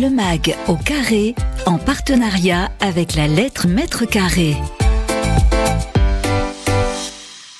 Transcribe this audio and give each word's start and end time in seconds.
Le 0.00 0.10
MAG 0.10 0.56
au 0.66 0.74
carré, 0.74 1.36
en 1.66 1.78
partenariat 1.78 2.72
avec 2.80 3.14
la 3.14 3.28
lettre 3.28 3.68
mètre 3.68 4.04
carré. 4.04 4.56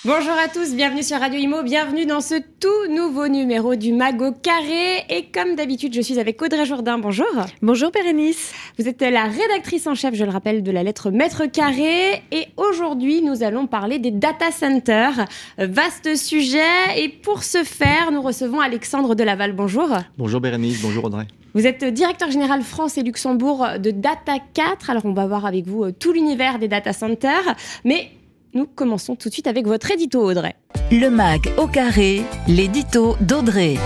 Bonjour 0.04 0.32
à 0.32 0.48
tous, 0.48 0.74
bienvenue 0.74 1.04
sur 1.04 1.20
Radio 1.20 1.38
Imo, 1.38 1.62
bienvenue 1.62 2.06
dans 2.06 2.20
ce 2.20 2.34
tout 2.58 2.92
nouveau 2.92 3.28
numéro 3.28 3.76
du 3.76 3.92
Mago 3.92 4.32
Carré. 4.32 5.04
Et 5.10 5.26
comme 5.32 5.54
d'habitude, 5.54 5.94
je 5.94 6.00
suis 6.00 6.18
avec 6.18 6.42
Audrey 6.42 6.64
Jourdain. 6.64 6.98
Bonjour. 6.98 7.24
Bonjour 7.62 7.92
Bérénice. 7.92 8.52
Vous 8.80 8.88
êtes 8.88 9.02
la 9.02 9.26
rédactrice 9.26 9.86
en 9.86 9.94
chef, 9.94 10.16
je 10.16 10.24
le 10.24 10.30
rappelle, 10.30 10.64
de 10.64 10.72
la 10.72 10.82
lettre 10.82 11.12
Maître 11.12 11.46
Carré. 11.46 12.20
Et 12.32 12.48
aujourd'hui, 12.56 13.22
nous 13.22 13.44
allons 13.44 13.68
parler 13.68 14.00
des 14.00 14.10
data 14.10 14.50
centers. 14.50 15.26
Vaste 15.58 16.16
sujet. 16.16 16.98
Et 16.98 17.10
pour 17.10 17.44
ce 17.44 17.62
faire, 17.62 18.10
nous 18.10 18.22
recevons 18.22 18.58
Alexandre 18.58 19.14
Delaval. 19.14 19.52
Bonjour. 19.52 19.88
Bonjour 20.18 20.40
Bérénice, 20.40 20.82
bonjour 20.82 21.04
Audrey. 21.04 21.28
Vous 21.56 21.68
êtes 21.68 21.84
directeur 21.84 22.32
général 22.32 22.62
France 22.62 22.98
et 22.98 23.04
Luxembourg 23.04 23.64
de 23.78 23.92
Data 23.92 24.38
4. 24.54 24.90
Alors, 24.90 25.04
on 25.04 25.12
va 25.12 25.28
voir 25.28 25.46
avec 25.46 25.68
vous 25.68 25.84
euh, 25.84 25.92
tout 25.92 26.12
l'univers 26.12 26.58
des 26.58 26.66
data 26.66 26.92
centers. 26.92 27.54
Mais 27.84 28.10
nous 28.54 28.66
commençons 28.66 29.14
tout 29.14 29.28
de 29.28 29.34
suite 29.34 29.46
avec 29.46 29.64
votre 29.64 29.88
édito, 29.92 30.20
Audrey. 30.20 30.56
Le 30.90 31.10
MAG 31.10 31.52
au 31.56 31.68
carré, 31.68 32.22
l'édito 32.48 33.14
d'Audrey. 33.20 33.76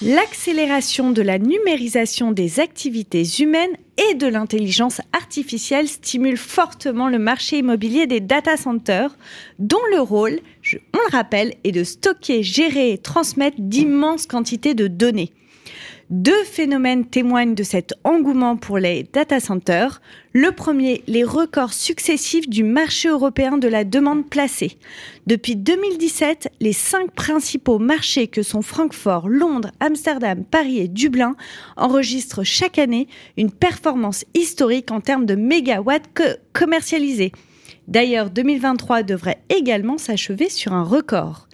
L'accélération 0.00 1.10
de 1.10 1.22
la 1.22 1.40
numérisation 1.40 2.30
des 2.30 2.60
activités 2.60 3.24
humaines 3.40 3.76
et 4.10 4.14
de 4.14 4.28
l'intelligence 4.28 5.00
artificielle 5.12 5.88
stimule 5.88 6.36
fortement 6.36 7.08
le 7.08 7.18
marché 7.18 7.58
immobilier 7.58 8.06
des 8.06 8.20
data 8.20 8.56
centers, 8.56 9.16
dont 9.58 9.82
le 9.90 10.00
rôle, 10.00 10.38
on 10.94 10.98
le 10.98 11.10
rappelle, 11.10 11.54
est 11.64 11.72
de 11.72 11.82
stocker, 11.82 12.44
gérer 12.44 12.92
et 12.92 12.98
transmettre 12.98 13.56
d'immenses 13.58 14.26
quantités 14.26 14.74
de 14.74 14.86
données. 14.86 15.32
Deux 16.12 16.44
phénomènes 16.44 17.06
témoignent 17.06 17.54
de 17.54 17.62
cet 17.62 17.94
engouement 18.04 18.58
pour 18.58 18.76
les 18.76 19.08
data 19.14 19.40
centers. 19.40 20.02
Le 20.34 20.52
premier, 20.52 21.02
les 21.06 21.24
records 21.24 21.72
successifs 21.72 22.50
du 22.50 22.64
marché 22.64 23.08
européen 23.08 23.56
de 23.56 23.66
la 23.66 23.84
demande 23.84 24.28
placée. 24.28 24.76
Depuis 25.26 25.56
2017, 25.56 26.50
les 26.60 26.74
cinq 26.74 27.12
principaux 27.12 27.78
marchés 27.78 28.26
que 28.26 28.42
sont 28.42 28.60
Francfort, 28.60 29.26
Londres, 29.26 29.70
Amsterdam, 29.80 30.44
Paris 30.44 30.80
et 30.80 30.88
Dublin 30.88 31.34
enregistrent 31.78 32.44
chaque 32.44 32.78
année 32.78 33.08
une 33.38 33.50
performance 33.50 34.26
historique 34.34 34.90
en 34.90 35.00
termes 35.00 35.24
de 35.24 35.34
mégawatts 35.34 36.10
commercialisés. 36.52 37.32
D'ailleurs, 37.88 38.30
2023 38.30 39.02
devrait 39.02 39.42
également 39.48 39.98
s'achever 39.98 40.48
sur 40.48 40.72
un 40.72 40.84
record. 40.84 41.48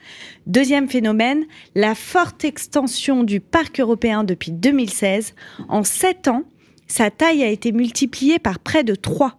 Deuxième 0.47 0.89
phénomène, 0.89 1.45
la 1.75 1.95
forte 1.95 2.45
extension 2.45 3.25
du 3.25 3.41
parc 3.41 3.81
européen 3.81 4.25
depuis 4.25 4.53
2016. 4.53 5.35
En 5.69 5.85
sept 5.85 6.29
ans, 6.29 6.45
sa 6.87 7.11
taille 7.11 7.43
a 7.43 7.49
été 7.49 7.73
multipliée 7.73 8.39
par 8.39 8.59
près 8.59 8.85
de 8.85 8.95
3. 8.95 9.39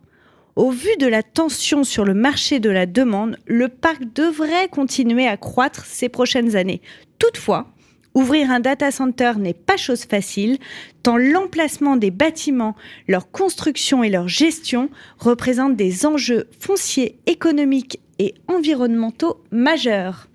Au 0.55 0.71
vu 0.71 0.89
de 0.99 1.07
la 1.07 1.23
tension 1.23 1.83
sur 1.83 2.05
le 2.05 2.13
marché 2.13 2.59
de 2.59 2.69
la 2.69 2.85
demande, 2.85 3.37
le 3.45 3.69
parc 3.69 4.03
devrait 4.13 4.67
continuer 4.67 5.27
à 5.27 5.37
croître 5.37 5.85
ces 5.85 6.09
prochaines 6.09 6.55
années. 6.55 6.81
Toutefois, 7.17 7.71
Ouvrir 8.15 8.49
un 8.49 8.59
data 8.59 8.91
center 8.91 9.33
n'est 9.37 9.53
pas 9.53 9.77
chose 9.77 10.05
facile, 10.05 10.57
tant 11.03 11.17
l'emplacement 11.17 11.95
des 11.95 12.11
bâtiments, 12.11 12.75
leur 13.07 13.29
construction 13.29 14.03
et 14.03 14.09
leur 14.09 14.27
gestion 14.27 14.89
représentent 15.19 15.75
des 15.75 16.05
enjeux 16.05 16.47
fonciers, 16.59 17.19
économiques 17.27 17.99
et 18.17 18.33
environnementaux 18.47 19.41
majeurs. 19.51 20.27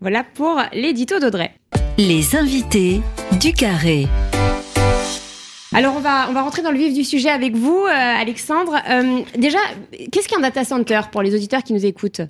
Voilà 0.00 0.24
pour 0.24 0.60
l'édito 0.72 1.18
d'Audrey. 1.18 1.52
Les 1.98 2.36
invités 2.36 3.00
du 3.40 3.52
carré. 3.52 4.06
Alors 5.72 5.94
on 5.96 6.00
va, 6.00 6.28
on 6.28 6.32
va 6.32 6.42
rentrer 6.42 6.62
dans 6.62 6.72
le 6.72 6.78
vif 6.78 6.92
du 6.92 7.04
sujet 7.04 7.28
avec 7.30 7.54
vous, 7.54 7.84
euh, 7.86 7.90
Alexandre. 7.90 8.76
Euh, 8.90 9.20
déjà, 9.38 9.58
qu'est-ce 10.10 10.28
qu'un 10.28 10.40
data 10.40 10.64
center 10.64 11.00
pour 11.12 11.22
les 11.22 11.34
auditeurs 11.34 11.62
qui 11.62 11.72
nous 11.72 11.86
écoutent? 11.86 12.22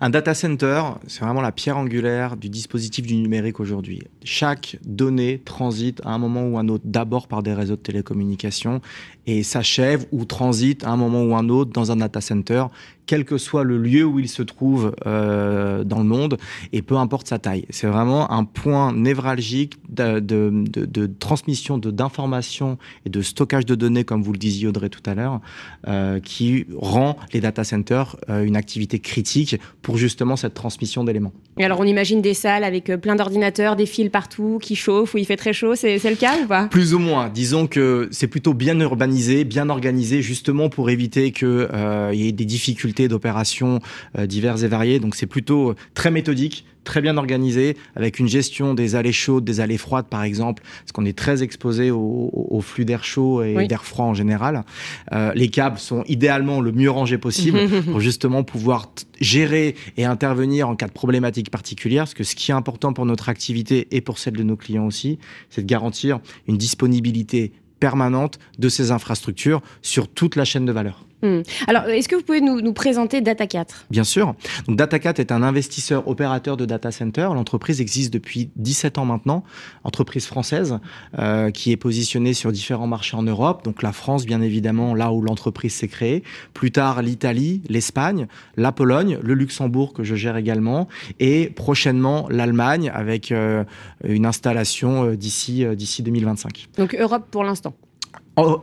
Un 0.00 0.10
data 0.10 0.32
center, 0.32 0.82
c'est 1.08 1.24
vraiment 1.24 1.40
la 1.40 1.50
pierre 1.50 1.76
angulaire 1.76 2.36
du 2.36 2.48
dispositif 2.48 3.04
du 3.04 3.16
numérique 3.16 3.58
aujourd'hui. 3.58 4.02
Chaque 4.22 4.76
donnée 4.84 5.42
transite 5.44 6.00
à 6.04 6.10
un 6.10 6.18
moment 6.18 6.46
ou 6.46 6.56
un 6.56 6.68
autre 6.68 6.84
d'abord 6.86 7.26
par 7.26 7.42
des 7.42 7.52
réseaux 7.52 7.74
de 7.74 7.80
télécommunications 7.80 8.80
et 9.26 9.42
s'achève 9.42 10.06
ou 10.12 10.24
transite 10.24 10.84
à 10.84 10.90
un 10.90 10.96
moment 10.96 11.24
ou 11.24 11.34
un 11.34 11.48
autre 11.48 11.72
dans 11.72 11.90
un 11.90 11.96
data 11.96 12.20
center, 12.20 12.66
quel 13.08 13.24
que 13.24 13.38
soit 13.38 13.64
le 13.64 13.78
lieu 13.78 14.04
où 14.04 14.20
il 14.20 14.28
se 14.28 14.42
trouve 14.42 14.94
euh, 15.06 15.82
dans 15.82 15.98
le 15.98 16.04
monde 16.04 16.36
et 16.72 16.82
peu 16.82 16.96
importe 16.96 17.26
sa 17.26 17.38
taille. 17.38 17.64
C'est 17.70 17.86
vraiment 17.86 18.30
un 18.30 18.44
point 18.44 18.92
névralgique 18.92 19.76
de, 19.88 20.20
de, 20.20 20.52
de, 20.52 20.84
de 20.84 21.10
transmission 21.18 21.78
d'informations 21.78 22.76
et 23.06 23.10
de 23.10 23.22
stockage 23.22 23.64
de 23.64 23.74
données, 23.74 24.04
comme 24.04 24.22
vous 24.22 24.32
le 24.32 24.38
disiez 24.38 24.68
Audrey 24.68 24.90
tout 24.90 25.00
à 25.06 25.14
l'heure, 25.14 25.40
euh, 25.88 26.20
qui 26.20 26.66
rend 26.76 27.16
les 27.32 27.40
data 27.40 27.64
centers 27.64 28.16
euh, 28.28 28.44
une 28.44 28.56
activité 28.56 28.98
critique 28.98 29.56
pour 29.80 29.96
justement 29.96 30.36
cette 30.36 30.54
transmission 30.54 31.02
d'éléments. 31.02 31.32
Et 31.56 31.64
alors 31.64 31.80
on 31.80 31.84
imagine 31.84 32.20
des 32.20 32.34
salles 32.34 32.62
avec 32.62 32.92
plein 33.00 33.16
d'ordinateurs, 33.16 33.74
des 33.74 33.86
fils 33.86 34.10
partout 34.10 34.58
qui 34.60 34.76
chauffent, 34.76 35.14
où 35.14 35.18
il 35.18 35.24
fait 35.24 35.36
très 35.36 35.54
chaud, 35.54 35.74
c'est 35.74 35.98
le 35.98 36.16
cas 36.16 36.42
ou 36.44 36.46
pas? 36.46 36.66
Plus 36.66 36.92
ou 36.92 36.98
moins. 36.98 37.30
Disons 37.30 37.66
que 37.66 38.08
c'est 38.10 38.26
plutôt 38.26 38.52
bien 38.52 38.78
urbanisé, 38.78 39.44
bien 39.44 39.70
organisé, 39.70 40.20
justement 40.20 40.68
pour 40.68 40.90
éviter 40.90 41.32
qu'il 41.32 41.68
y 42.12 42.28
ait 42.28 42.32
des 42.32 42.44
difficultés 42.44 42.97
d'opération 43.06 43.78
euh, 44.18 44.26
diverses 44.26 44.62
et 44.62 44.68
variées. 44.68 44.98
Donc 44.98 45.14
c'est 45.14 45.26
plutôt 45.26 45.74
très 45.94 46.10
méthodique, 46.10 46.64
très 46.82 47.00
bien 47.00 47.16
organisé, 47.18 47.76
avec 47.94 48.18
une 48.18 48.28
gestion 48.28 48.74
des 48.74 48.96
allées 48.96 49.12
chaudes, 49.12 49.44
des 49.44 49.60
allées 49.60 49.78
froides 49.78 50.06
par 50.06 50.22
exemple, 50.22 50.62
parce 50.80 50.92
qu'on 50.92 51.04
est 51.04 51.16
très 51.16 51.42
exposé 51.42 51.90
au, 51.90 52.60
flux 52.62 52.84
d'air 52.84 53.04
chaud 53.04 53.42
et 53.42 53.66
d'air 53.66 53.84
froid 53.84 54.06
en 54.06 54.14
général. 54.14 54.64
Euh, 55.12 55.32
les 55.34 55.48
câbles 55.48 55.78
sont 55.78 56.02
idéalement 56.08 56.60
le 56.60 56.72
mieux 56.72 56.90
rangés 56.90 57.18
possible 57.18 57.60
pour 57.84 58.00
justement 58.00 58.42
pouvoir 58.42 58.90
gérer 59.20 59.76
et 59.96 60.04
intervenir 60.04 60.68
en 60.68 60.76
cas 60.76 60.86
de 60.86 60.92
problématique 60.92 61.50
particulière, 61.50 62.04
parce 62.04 62.14
que 62.14 62.24
ce 62.24 62.34
qui 62.34 62.50
est 62.50 62.54
important 62.54 62.92
pour 62.92 63.06
notre 63.06 63.28
activité 63.28 63.86
et 63.90 64.00
pour 64.00 64.18
celle 64.18 64.34
de 64.34 64.42
nos 64.42 64.56
clients 64.56 64.86
aussi, 64.86 65.18
c'est 65.50 65.62
de 65.62 65.66
garantir 65.66 66.20
une 66.48 66.56
disponibilité 66.56 67.52
permanente 67.80 68.38
de 68.58 68.68
ces 68.68 68.90
infrastructures 68.90 69.60
sur 69.82 70.08
toute 70.08 70.36
la 70.36 70.44
chaîne 70.44 70.66
de 70.66 70.72
valeur. 70.72 71.04
Hmm. 71.22 71.40
Alors, 71.66 71.84
est-ce 71.84 72.08
que 72.08 72.14
vous 72.14 72.22
pouvez 72.22 72.40
nous, 72.40 72.72
présenter 72.72 73.20
Data4 73.20 73.66
Bien 73.90 74.04
sûr. 74.04 74.34
Donc, 74.66 74.78
Data4 74.78 75.20
est 75.20 75.32
un 75.32 75.42
investisseur 75.42 76.06
opérateur 76.06 76.56
de 76.56 76.64
data 76.64 76.92
center. 76.92 77.28
L'entreprise 77.34 77.80
existe 77.80 78.12
depuis 78.12 78.50
17 78.56 78.98
ans 78.98 79.04
maintenant, 79.04 79.42
entreprise 79.82 80.26
française 80.26 80.78
euh, 81.18 81.50
qui 81.50 81.72
est 81.72 81.76
positionnée 81.76 82.34
sur 82.34 82.52
différents 82.52 82.86
marchés 82.86 83.16
en 83.16 83.24
Europe. 83.24 83.64
Donc, 83.64 83.82
la 83.82 83.92
France, 83.92 84.26
bien 84.26 84.40
évidemment, 84.40 84.94
là 84.94 85.12
où 85.12 85.20
l'entreprise 85.20 85.74
s'est 85.74 85.88
créée. 85.88 86.22
Plus 86.54 86.70
tard, 86.70 87.02
l'Italie, 87.02 87.62
l'Espagne, 87.68 88.28
la 88.56 88.70
Pologne, 88.70 89.18
le 89.20 89.34
Luxembourg 89.34 89.92
que 89.92 90.04
je 90.04 90.14
gère 90.14 90.36
également, 90.36 90.86
et 91.18 91.50
prochainement 91.50 92.28
l'Allemagne 92.30 92.92
avec 92.94 93.32
euh, 93.32 93.64
une 94.04 94.26
installation 94.26 95.04
euh, 95.04 95.16
d'ici 95.16 95.64
d'ici 95.74 96.02
2025. 96.02 96.68
Donc, 96.76 96.94
Europe 96.94 97.26
pour 97.30 97.42
l'instant? 97.42 97.74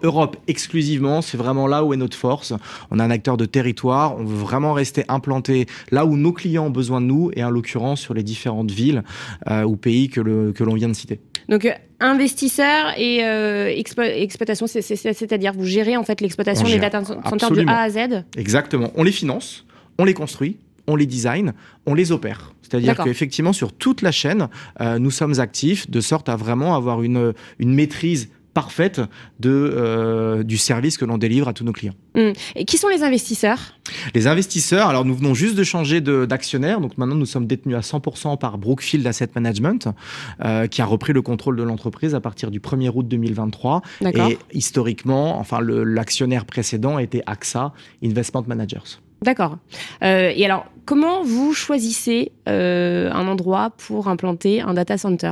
Europe 0.03 0.38
exclusivement, 0.47 1.22
c'est 1.22 1.38
vraiment 1.38 1.68
là 1.68 1.84
où 1.84 1.94
est 1.94 1.97
notre 1.97 2.18
force. 2.18 2.53
On 2.91 3.00
a 3.00 3.03
un 3.03 3.12
acteur 3.12 3.38
de 3.38 3.46
territoire, 3.46 4.18
on 4.18 4.24
veut 4.24 4.38
vraiment 4.38 4.74
rester 4.74 5.03
implanté 5.08 5.66
là 5.91 6.06
où 6.06 6.18
nos 6.18 6.34
clients 6.34 6.68
ont 6.68 6.72
besoin 6.72 7.02
de 7.02 7.06
nous, 7.06 7.31
et 7.36 7.44
en 7.44 7.50
l'occurrence 7.50 8.02
sur 8.02 8.14
les 8.14 8.24
différentes 8.24 8.72
villes 8.72 9.03
euh, 9.50 9.64
ou 9.64 9.75
pays 9.75 10.09
que 10.09 10.22
l'on 10.22 10.52
que 10.52 10.75
vient 10.75 10.90
de 10.90 10.94
citer. 10.94 11.19
Donc 11.50 11.66
euh, 11.66 11.72
investisseur 12.00 12.94
et 12.97 13.24
euh, 13.24 13.72
exploitation, 13.75 14.68
c'est-à-dire 14.68 15.53
vous 15.53 15.66
gérez 15.66 15.96
en 15.97 16.03
fait 16.03 16.22
l'exploitation 16.22 16.68
des 16.68 16.80
data 16.80 17.03
centers 17.03 17.52
de 17.52 17.66
A 17.68 17.81
à 17.81 17.90
Z? 17.90 18.25
Exactement, 18.38 18.91
on 18.96 19.03
les 19.03 19.12
finance, 19.12 19.66
on 19.97 20.06
les 20.06 20.14
construit, 20.14 20.58
on 20.88 20.96
les 20.96 21.06
design, 21.06 21.53
on 21.85 21.94
les 21.94 22.12
opère. 22.12 22.52
C'est-à-dire 22.62 22.97
qu'effectivement, 22.97 23.53
sur 23.53 23.74
toute 23.74 24.02
la 24.02 24.12
chaîne, 24.12 24.47
nous 25.00 25.12
sommes 25.12 25.40
actifs 25.40 25.88
de 25.90 26.02
sorte 26.02 26.30
à 26.30 26.35
vraiment 26.35 26.75
avoir 26.75 27.03
une, 27.03 27.34
une 27.59 27.75
maîtrise 27.75 28.30
parfaite 28.55 29.01
de, 29.41 29.49
euh, 29.52 30.41
du 30.41 30.57
service 30.57 30.97
que 30.97 31.05
l'on 31.05 31.19
délivre 31.19 31.47
à 31.47 31.53
tous 31.53 31.66
nos 31.66 31.73
clients. 31.73 31.93
Hum. 32.16 32.31
Et 32.55 32.63
qui 32.66 32.78
sont 32.78 32.87
les 32.87 33.03
investisseurs? 33.03 33.75
Les 34.16 34.25
investisseurs, 34.28 34.87
alors 34.87 35.03
nous 35.05 35.13
venons 35.13 35.35
juste 35.35 35.55
de 35.55 35.63
changer 35.63 36.02
d'actionnaire, 36.02 36.79
donc 36.79 36.97
maintenant 36.97 37.16
nous 37.16 37.25
sommes 37.25 37.46
détenus 37.46 37.75
à 37.75 37.81
100% 37.81 38.40
par 38.40 38.57
Brookfield 38.57 39.05
Asset 39.05 39.29
Management, 39.35 39.90
euh, 40.43 40.67
qui 40.67 40.81
a 40.81 40.85
repris 40.85 41.11
le 41.11 41.22
contrôle 41.22 41.57
de 41.57 41.63
l'entreprise 41.63 42.16
à 42.16 42.22
partir 42.22 42.49
du 42.49 42.59
1er 42.61 42.90
août 42.96 43.07
2023. 43.07 43.81
Et 44.02 44.40
historiquement, 44.53 45.37
enfin 45.37 45.59
l'actionnaire 45.61 46.46
précédent 46.46 46.97
était 46.97 47.22
AXA 47.28 47.73
Investment 48.01 48.46
Managers. 48.47 48.99
D'accord. 49.22 49.58
Euh, 50.03 50.32
et 50.35 50.46
alors, 50.46 50.66
comment 50.85 51.23
vous 51.23 51.53
choisissez 51.53 52.32
euh, 52.47 53.12
un 53.12 53.28
endroit 53.28 53.72
pour 53.72 54.08
implanter 54.08 54.62
un 54.62 54.73
data 54.73 54.97
center? 54.97 55.32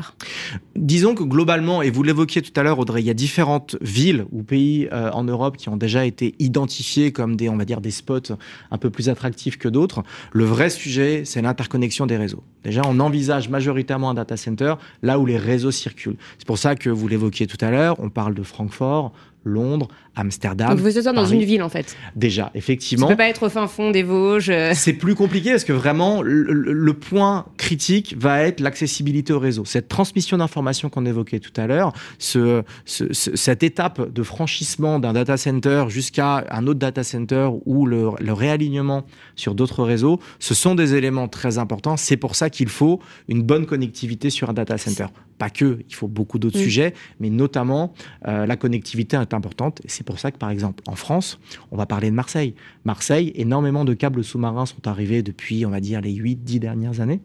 Disons 0.76 1.14
que 1.14 1.24
globalement, 1.24 1.82
et 1.82 1.92
vous 1.92 2.02
l'évoquiez 2.02 2.42
tout 2.42 2.58
à 2.60 2.64
l'heure, 2.64 2.80
Audrey, 2.80 3.02
il 3.02 3.06
y 3.06 3.12
a 3.12 3.14
différentes 3.14 3.76
villes 3.82 4.26
ou 4.32 4.42
pays 4.42 4.88
euh, 4.92 5.12
en 5.12 5.24
Europe 5.24 5.58
qui 5.58 5.70
ont 5.70 5.78
déjà 5.78 6.06
été 6.06 6.34
identifiés 6.40 7.12
comme 7.12 7.36
des, 7.36 7.50
on 7.50 7.58
va 7.58 7.66
dire, 7.66 7.82
des 7.82 7.92
spots 7.92 8.34
un 8.72 8.78
peu 8.78 8.90
plus 8.90 9.10
attractifs 9.10 9.58
que 9.58 9.68
d'autres. 9.68 10.04
Le 10.32 10.46
vrai 10.46 10.70
sujet, 10.70 11.24
c'est 11.26 11.42
l'interconnexion 11.42 12.08
des 12.08 12.18
réseaux. 12.18 12.44
Déjà, 12.64 12.82
on 12.88 13.00
envisage 13.00 13.50
majoritairement 13.50 14.10
un 14.10 14.14
data 14.16 14.38
center 14.38 14.76
là 15.04 15.20
où 15.20 15.26
les 15.26 15.38
réseaux 15.38 15.72
circulent. 15.72 16.18
C'est 16.40 16.48
pour 16.48 16.58
ça 16.58 16.76
que 16.76 16.90
vous 16.90 17.08
l'évoquiez 17.08 17.46
tout 17.46 17.58
à 17.62 17.70
l'heure, 17.70 17.98
on 18.00 18.10
parle 18.10 18.34
de 18.34 18.44
Francfort, 18.44 19.12
Londres, 19.46 19.88
Amsterdam. 20.16 20.70
Donc 20.70 20.80
vous 20.80 20.98
êtes 20.98 21.06
dans 21.06 21.14
Paris. 21.14 21.34
une 21.36 21.44
ville 21.44 21.64
en 21.64 21.70
fait. 21.70 21.96
Déjà, 22.16 22.52
effectivement. 22.56 23.08
Ça 23.08 23.14
peut 23.14 23.18
pas 23.18 23.28
être 23.30 23.44
au 23.44 23.50
fin 23.50 23.68
fond 23.68 23.92
des 23.92 24.04
Vosges. 24.04 24.50
euh. 24.50 24.72
C'est 24.76 24.94
plus 24.94 25.16
compliqué 25.16 25.52
parce 25.52 25.64
que 25.64 25.74
vraiment, 25.74 26.22
le, 26.22 26.94
point 26.94 27.46
critique 27.58 28.16
va 28.18 28.44
être 28.44 28.60
l'accessibilité 28.60 29.34
au 29.34 29.40
réseau. 29.40 29.66
Cette 29.66 29.88
transmission 29.88 30.38
d'informations 30.38 30.90
qu'on 30.90 31.06
évoquait 31.06 31.40
tout 31.40 31.52
à 31.60 31.66
l'heure, 31.68 31.92
ce, 32.20 32.64
ce- 32.86 33.12
ce- 33.12 33.36
cette 33.36 33.64
étape 33.64 34.14
de 34.14 34.24
franchissement 34.24 35.00
d'un 35.00 35.14
data 35.14 35.36
center 35.38 35.86
jusqu'à 35.90 36.46
un 36.52 36.68
autre 36.68 36.80
data 36.80 37.04
center 37.04 37.50
ou 37.66 37.86
le, 37.86 38.10
le 38.22 38.34
réalignement 38.34 39.06
sur 39.36 39.56
d'autres 39.56 39.84
réseaux, 39.84 40.20
ce 40.40 40.54
sont 40.54 40.76
des 40.76 40.94
éléments 40.94 41.28
très 41.28 41.58
importants. 41.58 41.98
C'est 41.98 42.18
pour 42.18 42.36
ça 42.36 42.50
qu'il 42.50 42.70
faut 42.70 43.00
une 43.28 43.42
bonne 43.42 43.66
connectivité 43.66 44.30
sur 44.30 44.50
un 44.50 44.54
data 44.54 44.78
center. 44.78 45.06
Pas 45.38 45.50
que, 45.50 45.80
il 45.90 45.96
faut 45.96 46.08
beaucoup 46.08 46.40
d'autres 46.40 46.60
Mm. 46.60 46.64
sujets, 46.64 46.94
mais 47.20 47.30
notamment 47.30 47.94
euh, 48.28 48.46
la 48.46 48.56
connectivité 48.56 49.18
est 49.18 49.34
importante. 49.34 49.82
C'est 49.86 50.06
pour 50.06 50.20
ça 50.20 50.32
que, 50.32 50.38
par 50.38 50.50
exemple, 50.50 50.84
en 50.88 50.96
France, 50.96 51.40
on 51.72 51.78
va 51.78 51.86
parler 51.86 52.10
de 52.10 52.16
Marseille. 52.16 52.54
Marseille, 52.86 53.32
énormément 53.36 53.86
de 53.86 53.94
câbles 53.94 54.24
sous-marins 54.24 54.66
sont 54.66 54.88
arrivés 54.88 55.24
depuis, 55.24 55.66
on 55.66 55.70
va 55.70 55.80
dire, 55.80 56.02
les 56.02 56.14
8-10 56.14 56.60
dernières 56.60 57.00
années. 57.02 57.22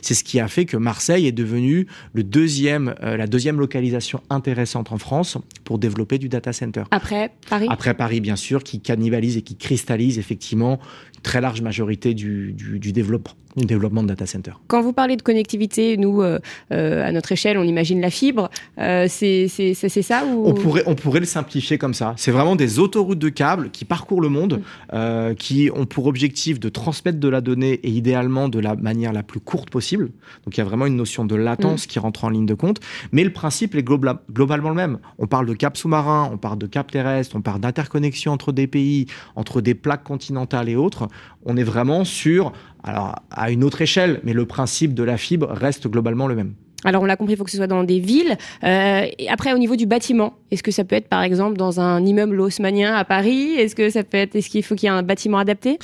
C'est 0.00 0.14
ce 0.14 0.24
qui 0.24 0.40
a 0.40 0.48
fait 0.48 0.64
que 0.64 0.76
Marseille 0.76 1.26
est 1.26 1.32
devenue 1.32 1.86
le 2.12 2.24
deuxième, 2.24 2.94
euh, 3.02 3.16
la 3.16 3.26
deuxième 3.26 3.58
localisation 3.60 4.20
intéressante 4.30 4.92
en 4.92 4.98
France 4.98 5.38
pour 5.64 5.78
développer 5.78 6.18
du 6.18 6.28
data 6.28 6.52
center. 6.52 6.84
Après 6.90 7.32
Paris? 7.48 7.66
Après 7.70 7.94
Paris, 7.94 8.20
bien 8.20 8.36
sûr, 8.36 8.62
qui 8.64 8.80
cannibalise 8.80 9.36
et 9.36 9.42
qui 9.42 9.56
cristallise 9.56 10.18
effectivement 10.18 10.78
une 11.14 11.22
très 11.22 11.40
large 11.40 11.62
majorité 11.62 12.14
du, 12.14 12.52
du, 12.52 12.78
du 12.78 12.92
développement, 12.92 13.34
du 13.56 13.66
développement 13.66 14.02
de 14.02 14.08
data 14.08 14.26
center. 14.26 14.52
Quand 14.66 14.82
vous 14.82 14.92
parlez 14.92 15.16
de 15.16 15.22
connectivité, 15.22 15.96
nous, 15.96 16.22
euh, 16.22 16.38
euh, 16.72 17.06
à 17.06 17.12
notre 17.12 17.32
échelle, 17.32 17.58
on 17.58 17.64
imagine 17.64 18.00
la 18.00 18.10
fibre. 18.10 18.50
Euh, 18.78 19.06
c'est 19.08 19.48
ça 19.48 20.24
ou... 20.24 20.46
On 20.46 20.54
pourrait, 20.54 20.82
on 20.86 20.94
pourrait 20.94 21.20
le 21.20 21.26
simplifier 21.26 21.78
comme 21.78 21.94
ça. 21.94 22.14
C'est 22.16 22.30
vraiment 22.30 22.56
des 22.56 22.78
autoroutes 22.78 23.18
de 23.18 23.28
câbles 23.28 23.70
qui 23.70 23.84
parcourent 23.84 24.20
le 24.20 24.28
monde, 24.28 24.62
euh, 24.92 25.34
qui 25.34 25.70
ont 25.74 25.86
pour 25.86 26.06
objectif 26.06 26.60
de 26.60 26.68
transmettre 26.68 27.20
de 27.20 27.28
la 27.28 27.40
donnée 27.40 27.74
et 27.82 27.90
idéalement 27.90 28.48
de 28.48 28.58
la 28.58 28.74
manière 28.74 29.12
la 29.12 29.22
plus 29.22 29.40
courte 29.40 29.70
possible. 29.70 30.10
Donc 30.44 30.56
il 30.56 30.58
y 30.58 30.60
a 30.60 30.64
vraiment 30.64 30.86
une 30.86 30.96
notion 30.96 31.24
de 31.24 31.34
latence 31.34 31.86
qui 31.86 31.98
rentre 31.98 32.24
en 32.24 32.30
ligne 32.30 32.46
de 32.46 32.54
compte. 32.54 32.80
Mais 33.12 33.24
le 33.24 33.32
principe 33.32 33.74
est 33.74 33.82
global- 33.82 34.20
globalement 34.30 34.70
le 34.70 34.74
même. 34.74 34.98
On 35.18 35.26
parle 35.26 35.46
de 35.46 35.54
câbles 35.54 35.76
sous-marins, 35.76 36.30
on 36.32 36.38
parle 36.38 36.58
de 36.58 36.66
câbles 36.66 36.90
terrestres, 36.90 37.36
on 37.36 37.42
parle 37.42 37.60
d'interconnexion 37.60 38.32
entre 38.32 38.52
des 38.52 38.66
pays, 38.66 39.06
entre 39.36 39.60
des 39.60 39.74
plaques 39.74 40.04
continentales 40.04 40.68
et 40.68 40.76
autres. 40.76 41.08
On 41.44 41.56
est 41.56 41.62
vraiment 41.62 42.04
sur, 42.04 42.52
alors 42.82 43.16
à 43.30 43.50
une 43.50 43.64
autre 43.64 43.80
échelle, 43.82 44.20
mais 44.24 44.32
le 44.32 44.46
principe 44.46 44.94
de 44.94 45.02
la 45.02 45.16
fibre 45.16 45.48
reste 45.50 45.88
globalement 45.88 46.26
le 46.26 46.34
même. 46.34 46.54
Alors 46.84 47.02
on 47.02 47.04
l'a 47.04 47.16
compris, 47.16 47.34
il 47.34 47.36
faut 47.36 47.44
que 47.44 47.50
ce 47.50 47.56
soit 47.56 47.66
dans 47.66 47.84
des 47.84 48.00
villes. 48.00 48.36
Euh, 48.64 49.06
et 49.18 49.28
après, 49.28 49.52
au 49.52 49.58
niveau 49.58 49.76
du 49.76 49.86
bâtiment, 49.86 50.34
est-ce 50.50 50.62
que 50.62 50.72
ça 50.72 50.84
peut 50.84 50.96
être 50.96 51.08
par 51.08 51.22
exemple 51.22 51.56
dans 51.56 51.80
un 51.80 52.04
immeuble 52.04 52.40
haussmanien 52.40 52.94
à 52.94 53.04
Paris? 53.04 53.52
Est-ce 53.52 53.76
que 53.76 53.88
ça 53.90 54.02
peut 54.02 54.18
être, 54.18 54.34
est-ce 54.34 54.48
qu'il 54.48 54.62
faut 54.64 54.74
qu'il 54.74 54.88
y 54.88 54.92
ait 54.92 54.96
un 54.96 55.02
bâtiment 55.02 55.38
adapté? 55.38 55.78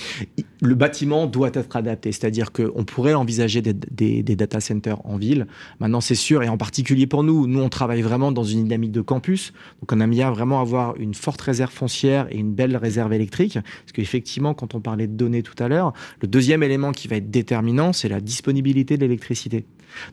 Le 0.61 0.75
bâtiment 0.75 1.27
doit 1.27 1.51
être 1.55 1.77
adapté, 1.77 2.11
c'est-à-dire 2.13 2.53
qu'on 2.53 2.85
pourrait 2.85 3.15
envisager 3.15 3.63
des, 3.63 3.73
des- 3.73 4.23
des 4.23 4.37
data 4.37 4.61
centers 4.61 5.05
en 5.07 5.17
ville. 5.17 5.47
Maintenant, 5.81 6.01
c'est 6.01 6.15
sûr, 6.15 6.43
et 6.43 6.49
en 6.49 6.57
particulier 6.57 7.07
pour 7.07 7.23
nous, 7.23 7.47
nous 7.47 7.61
on 7.61 7.69
travaille 7.69 8.03
vraiment 8.03 8.33
dans 8.33 8.45
une 8.45 8.65
dynamique 8.65 8.93
de 8.93 9.01
campus, 9.01 9.53
donc 9.81 9.93
on 9.93 10.01
aime 10.01 10.11
bien 10.11 10.31
vraiment 10.31 10.61
avoir 10.61 10.97
une 10.97 11.15
forte 11.15 11.41
réserve 11.41 11.73
foncière 11.73 12.27
et 12.31 12.37
une 12.39 12.53
belle 12.53 12.77
réserve 12.77 13.13
électrique, 13.13 13.55
parce 13.55 13.93
qu'effectivement, 13.93 14.55
quand 14.55 14.75
on 14.75 14.81
parlait 14.81 15.07
de 15.07 15.15
données 15.15 15.43
tout 15.43 15.63
à 15.63 15.69
l'heure, 15.69 15.93
le 16.23 16.29
deuxième 16.29 16.63
élément 16.63 16.93
qui 16.93 17.09
va 17.09 17.17
être 17.17 17.31
déterminant, 17.31 17.93
c'est 17.93 18.09
la 18.09 18.21
disponibilité 18.21 18.97
de 18.97 19.03
l'électricité. 19.03 19.65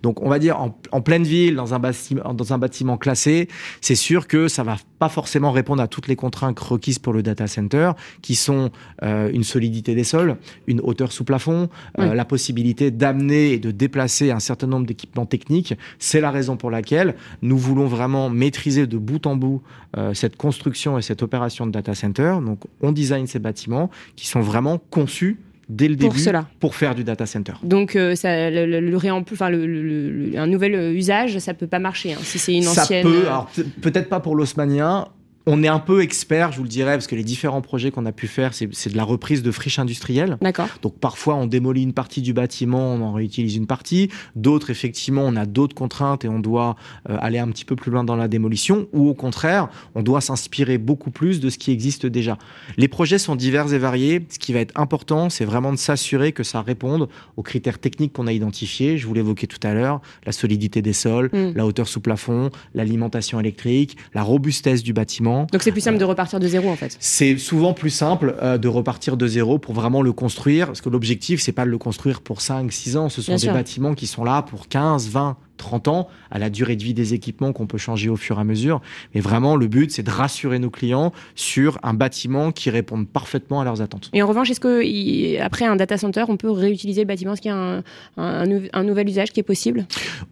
Donc, 0.03 0.21
on 0.21 0.29
va 0.29 0.39
dire 0.39 0.57
en, 0.61 0.79
en 0.93 1.01
pleine 1.01 1.23
ville, 1.23 1.55
dans 1.55 1.73
un, 1.73 1.79
bâtiment, 1.79 2.33
dans 2.33 2.53
un 2.53 2.57
bâtiment 2.57 2.97
classé, 2.97 3.49
c'est 3.81 3.95
sûr 3.95 4.25
que 4.27 4.47
ça 4.47 4.63
va 4.63 4.77
pas 4.99 5.09
forcément 5.09 5.51
répondre 5.51 5.81
à 5.83 5.89
toutes 5.89 6.07
les 6.07 6.15
contraintes 6.15 6.57
requises 6.59 6.97
pour 6.97 7.11
le 7.11 7.21
data 7.21 7.45
center, 7.47 7.91
qui 8.21 8.35
sont 8.35 8.71
euh, 9.03 9.29
une 9.33 9.43
solidité 9.43 9.93
des 9.93 10.05
sols, 10.05 10.34
une 10.67 10.81
hauteur 10.81 11.11
sous 11.11 11.23
plafond, 11.23 11.69
euh, 11.99 12.13
la 12.13 12.25
possibilité 12.25 12.91
d'amener 12.91 13.51
et 13.53 13.59
de 13.59 13.71
déplacer 13.71 14.31
un 14.31 14.39
certain 14.39 14.67
nombre 14.67 14.85
d'équipements 14.85 15.25
techniques. 15.25 15.73
C'est 15.99 16.21
la 16.21 16.31
raison 16.31 16.57
pour 16.57 16.71
laquelle 16.71 17.15
nous 17.41 17.57
voulons 17.57 17.85
vraiment 17.87 18.29
maîtriser 18.29 18.87
de 18.87 18.97
bout 18.97 19.25
en 19.27 19.35
bout 19.35 19.61
euh, 19.97 20.13
cette 20.13 20.35
construction 20.35 20.97
et 20.97 21.01
cette 21.01 21.21
opération 21.23 21.65
de 21.67 21.71
data 21.71 21.93
center. 21.95 22.35
Donc, 22.45 22.59
on 22.81 22.91
design 22.91 23.27
ces 23.27 23.39
bâtiments 23.39 23.89
qui 24.15 24.27
sont 24.27 24.41
vraiment 24.41 24.77
conçus 24.89 25.39
dès 25.67 25.87
le 25.87 25.95
Pour 25.97 26.09
début 26.09 26.21
cela. 26.21 26.47
pour 26.59 26.75
faire 26.75 26.93
du 26.93 27.03
data 27.03 27.25
center. 27.25 27.53
Donc 27.63 27.95
euh, 27.95 28.13
ça, 28.13 28.51
le, 28.51 28.67
le, 28.67 28.79
le 28.81 28.97
réempl- 28.97 29.33
enfin, 29.33 29.49
le- 29.49 29.65
le- 29.65 30.11
le- 30.11 30.37
un 30.39 30.45
nouvel 30.45 30.75
euh, 30.75 30.93
usage, 30.93 31.39
ça 31.39 31.55
peut 31.55 31.65
pas 31.65 31.79
marcher 31.79 32.13
hein, 32.13 32.19
si 32.21 32.37
c'est 32.37 32.53
une 32.53 32.61
ça 32.61 32.83
ancienne. 32.83 33.03
peut, 33.03 33.23
euh, 33.23 33.27
alors 33.27 33.47
pe- 33.47 33.63
peut-être 33.81 34.07
pas 34.07 34.19
pour 34.19 34.35
l'osmanien. 34.35 35.07
On 35.47 35.61
est 35.63 35.67
un 35.67 35.79
peu 35.79 36.01
expert, 36.01 36.51
je 36.51 36.57
vous 36.57 36.63
le 36.63 36.69
dirais, 36.69 36.93
parce 36.93 37.07
que 37.07 37.15
les 37.15 37.23
différents 37.23 37.61
projets 37.61 37.91
qu'on 37.91 38.05
a 38.05 38.11
pu 38.11 38.27
faire, 38.27 38.53
c'est 38.53 38.89
de 38.89 38.97
la 38.97 39.03
reprise 39.03 39.43
de 39.43 39.51
friches 39.51 39.79
industrielles. 39.79 40.37
D'accord. 40.41 40.67
Donc 40.81 40.97
parfois 40.99 41.35
on 41.35 41.45
démolit 41.45 41.83
une 41.83 41.93
partie 41.93 42.21
du 42.21 42.33
bâtiment, 42.33 42.93
on 42.93 43.01
en 43.01 43.13
réutilise 43.13 43.55
une 43.55 43.67
partie. 43.67 44.09
D'autres 44.35 44.69
effectivement 44.69 45.23
on 45.25 45.35
a 45.35 45.45
d'autres 45.45 45.75
contraintes 45.75 46.25
et 46.25 46.29
on 46.29 46.39
doit 46.39 46.75
euh, 47.09 47.17
aller 47.19 47.37
un 47.37 47.47
petit 47.49 47.65
peu 47.65 47.75
plus 47.75 47.91
loin 47.91 48.03
dans 48.03 48.15
la 48.15 48.27
démolition. 48.27 48.87
Ou 48.93 49.07
au 49.09 49.13
contraire 49.13 49.69
on 49.93 50.01
doit 50.01 50.21
s'inspirer 50.21 50.77
beaucoup 50.77 51.11
plus 51.11 51.39
de 51.39 51.49
ce 51.49 51.57
qui 51.57 51.71
existe 51.71 52.05
déjà. 52.05 52.37
Les 52.77 52.87
projets 52.87 53.19
sont 53.19 53.35
divers 53.35 53.71
et 53.73 53.77
variés. 53.77 54.25
Ce 54.29 54.39
qui 54.39 54.51
va 54.53 54.59
être 54.59 54.79
important 54.79 55.29
c'est 55.29 55.45
vraiment 55.45 55.71
de 55.71 55.77
s'assurer 55.77 56.31
que 56.31 56.43
ça 56.43 56.61
réponde 56.61 57.07
aux 57.37 57.43
critères 57.43 57.79
techniques 57.79 58.13
qu'on 58.13 58.27
a 58.27 58.33
identifiés. 58.33 58.97
Je 58.97 59.05
vous 59.05 59.13
l'évoquais 59.13 59.47
tout 59.47 59.65
à 59.67 59.73
l'heure, 59.73 60.01
la 60.25 60.31
solidité 60.31 60.81
des 60.81 60.93
sols, 60.93 61.29
Mm. 61.35 61.53
la 61.55 61.65
hauteur 61.65 61.87
sous 61.87 62.01
plafond, 62.01 62.49
l'alimentation 62.73 63.39
électrique, 63.39 63.97
la 64.13 64.23
robustesse 64.23 64.83
du 64.83 64.93
bâtiment. 64.93 65.34
Donc 65.51 65.61
c'est 65.63 65.71
plus 65.71 65.81
simple 65.81 65.97
de 65.97 66.03
repartir 66.05 66.39
de 66.39 66.47
zéro 66.47 66.69
en 66.69 66.75
fait. 66.75 66.95
C'est 66.99 67.37
souvent 67.37 67.73
plus 67.73 67.89
simple 67.89 68.35
euh, 68.41 68.57
de 68.57 68.67
repartir 68.67 69.17
de 69.17 69.27
zéro 69.27 69.59
pour 69.59 69.73
vraiment 69.73 70.01
le 70.01 70.13
construire, 70.13 70.67
parce 70.67 70.81
que 70.81 70.89
l'objectif, 70.89 71.41
c'est 71.41 71.51
pas 71.51 71.65
de 71.65 71.69
le 71.69 71.77
construire 71.77 72.21
pour 72.21 72.41
5, 72.41 72.71
6 72.71 72.97
ans, 72.97 73.09
ce 73.09 73.21
sont 73.21 73.31
Bien 73.31 73.35
des 73.37 73.41
sûr. 73.43 73.53
bâtiments 73.53 73.93
qui 73.93 74.07
sont 74.07 74.23
là 74.23 74.41
pour 74.41 74.67
15, 74.67 75.09
20, 75.09 75.37
30 75.57 75.87
ans, 75.87 76.07
à 76.31 76.39
la 76.39 76.49
durée 76.49 76.75
de 76.75 76.83
vie 76.83 76.93
des 76.93 77.13
équipements 77.13 77.53
qu'on 77.53 77.67
peut 77.67 77.77
changer 77.77 78.09
au 78.09 78.15
fur 78.15 78.37
et 78.37 78.41
à 78.41 78.43
mesure. 78.43 78.81
Mais 79.13 79.21
vraiment, 79.21 79.55
le 79.55 79.67
but, 79.67 79.91
c'est 79.91 80.03
de 80.03 80.09
rassurer 80.11 80.59
nos 80.59 80.69
clients 80.69 81.11
sur 81.35 81.79
un 81.83 81.93
bâtiment 81.93 82.51
qui 82.51 82.69
réponde 82.69 83.07
parfaitement 83.07 83.61
à 83.61 83.63
leurs 83.63 83.81
attentes. 83.81 84.09
Et 84.13 84.21
en 84.21 84.27
revanche, 84.27 84.49
est-ce 84.51 84.59
que 84.59 85.39
après 85.41 85.65
un 85.65 85.75
data 85.75 85.97
center, 85.97 86.23
on 86.27 86.37
peut 86.37 86.51
réutiliser 86.51 87.01
le 87.01 87.07
bâtiment? 87.07 87.33
Est-ce 87.33 87.41
qu'il 87.41 87.51
y 87.51 87.53
a 87.53 87.57
un, 87.57 87.77
un- 87.77 87.83
un 88.17 88.45
nou- 88.45 88.67
un 88.73 88.83
nouvel 88.83 89.07
usage 89.09 89.31
qui 89.31 89.39
est 89.39 89.43
possible? 89.43 89.85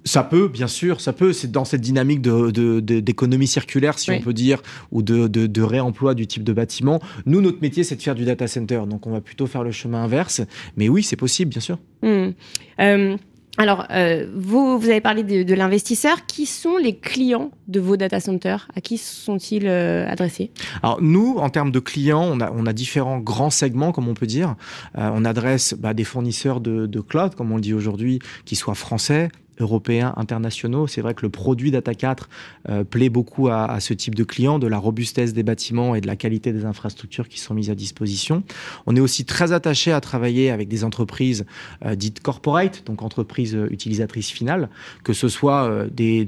Ça 0.06 0.24
peut, 0.24 0.48
bien 0.48 0.68
sûr, 0.68 1.02
ça 1.02 1.14
peut. 1.14 1.34
C'est 1.34 1.52
dans 1.52 1.66
cette 1.66 1.82
dynamique 1.82 2.22
de- 2.22 2.52
de- 2.52 2.80
de- 2.80 3.00
d'économie 3.00 3.48
circulaire, 3.48 3.98
si 4.00 4.12
Oui. 4.12 4.18
on 4.20 4.24
peut 4.24 4.34
dire, 4.34 4.62
ou 4.92 5.02
de, 5.02 5.62
réemploi 5.62 6.14
du 6.14 6.28
type 6.28 6.44
de 6.44 6.54
bâtiment. 6.54 7.00
Nous, 7.26 7.42
notre 7.42 7.62
métier, 7.62 7.84
c'est 7.84 7.96
de 7.96 8.02
faire 8.02 8.16
du 8.16 8.26
data 8.26 8.48
center. 8.48 8.82
Donc, 8.88 9.08
on 9.08 9.12
va 9.12 9.22
plutôt 9.22 9.48
faire 9.48 9.64
le 9.64 9.72
chemin 9.72 10.04
inverse. 10.04 10.42
Mais 10.78 10.90
oui, 10.90 11.04
c'est 11.04 11.16
possible, 11.16 11.50
bien 11.52 11.62
sûr. 11.62 11.78
Euh, 12.04 13.18
alors, 13.58 13.86
euh, 13.92 14.26
vous, 14.36 14.80
avez 14.84 15.02
parlé 15.02 15.24
de, 15.24 15.54
l'investisseur. 15.54 16.26
Qui 16.26 16.48
sont 16.48 16.78
les 16.78 16.98
clients 16.98 17.52
de 17.68 17.80
vos 17.80 17.98
data 17.98 18.20
centers? 18.20 18.68
À 18.76 18.82
qui 18.82 18.98
sont-ils 18.98 19.68
euh, 19.68 20.10
adressés? 20.10 20.52
Alors 20.82 21.02
nous, 21.02 21.36
en 21.38 21.50
termes 21.50 21.72
de 21.72 21.80
clients, 21.80 22.24
on 22.24 22.40
a, 22.40 22.52
on 22.52 22.66
a 22.66 22.74
différents 22.74 23.20
grands 23.20 23.52
segments, 23.52 23.92
comme 23.92 24.08
on 24.08 24.16
peut 24.16 24.26
dire. 24.26 24.56
Euh, 24.98 25.12
on 25.14 25.24
adresse 25.24 25.76
bah, 25.78 25.94
des 25.94 26.04
fournisseurs 26.04 26.62
de, 26.62 26.88
de 26.88 27.00
cloud, 27.00 27.36
comme 27.36 27.52
on 27.52 27.58
le 27.58 27.62
dit 27.62 27.76
aujourd'hui, 27.76 28.20
qui 28.46 28.56
soient 28.56 28.74
français, 28.74 29.30
européens, 29.60 30.14
internationaux. 30.18 30.88
C'est 30.88 31.02
vrai 31.02 31.14
que 31.14 31.22
le 31.24 31.30
produit 31.30 31.72
Data 31.72 31.94
4 31.94 32.30
euh, 32.70 32.84
plaît 32.84 33.10
beaucoup 33.10 33.50
à, 33.50 33.80
ce 33.80 33.94
type 33.94 34.16
de 34.16 34.24
clients, 34.24 34.60
de 34.60 34.68
la 34.68 34.78
robustesse 34.78 35.34
des 35.34 35.44
bâtiments 35.44 35.96
et 35.96 36.02
de 36.02 36.08
la 36.08 36.16
qualité 36.16 36.52
des 36.52 36.66
infrastructures 36.66 37.28
qui 37.28 37.40
sont 37.40 37.54
mises 37.54 37.70
à 37.70 37.76
disposition. 37.76 38.44
On 38.86 38.96
est 38.96 39.00
aussi 39.00 39.26
très 39.26 39.52
attaché 39.52 39.92
à 39.92 40.02
travailler 40.02 40.52
avec 40.52 40.68
des 40.68 40.84
entreprises 40.84 41.46
euh, 41.86 41.96
dites 41.96 42.22
corporate, 42.22 42.84
donc 42.86 43.02
entreprises 43.02 43.56
euh, 43.56 43.68
utilisatrices 43.72 44.30
finales, 44.30 44.70
que 45.04 45.14
ce 45.14 45.28
soit 45.28 45.88
des, 45.92 46.26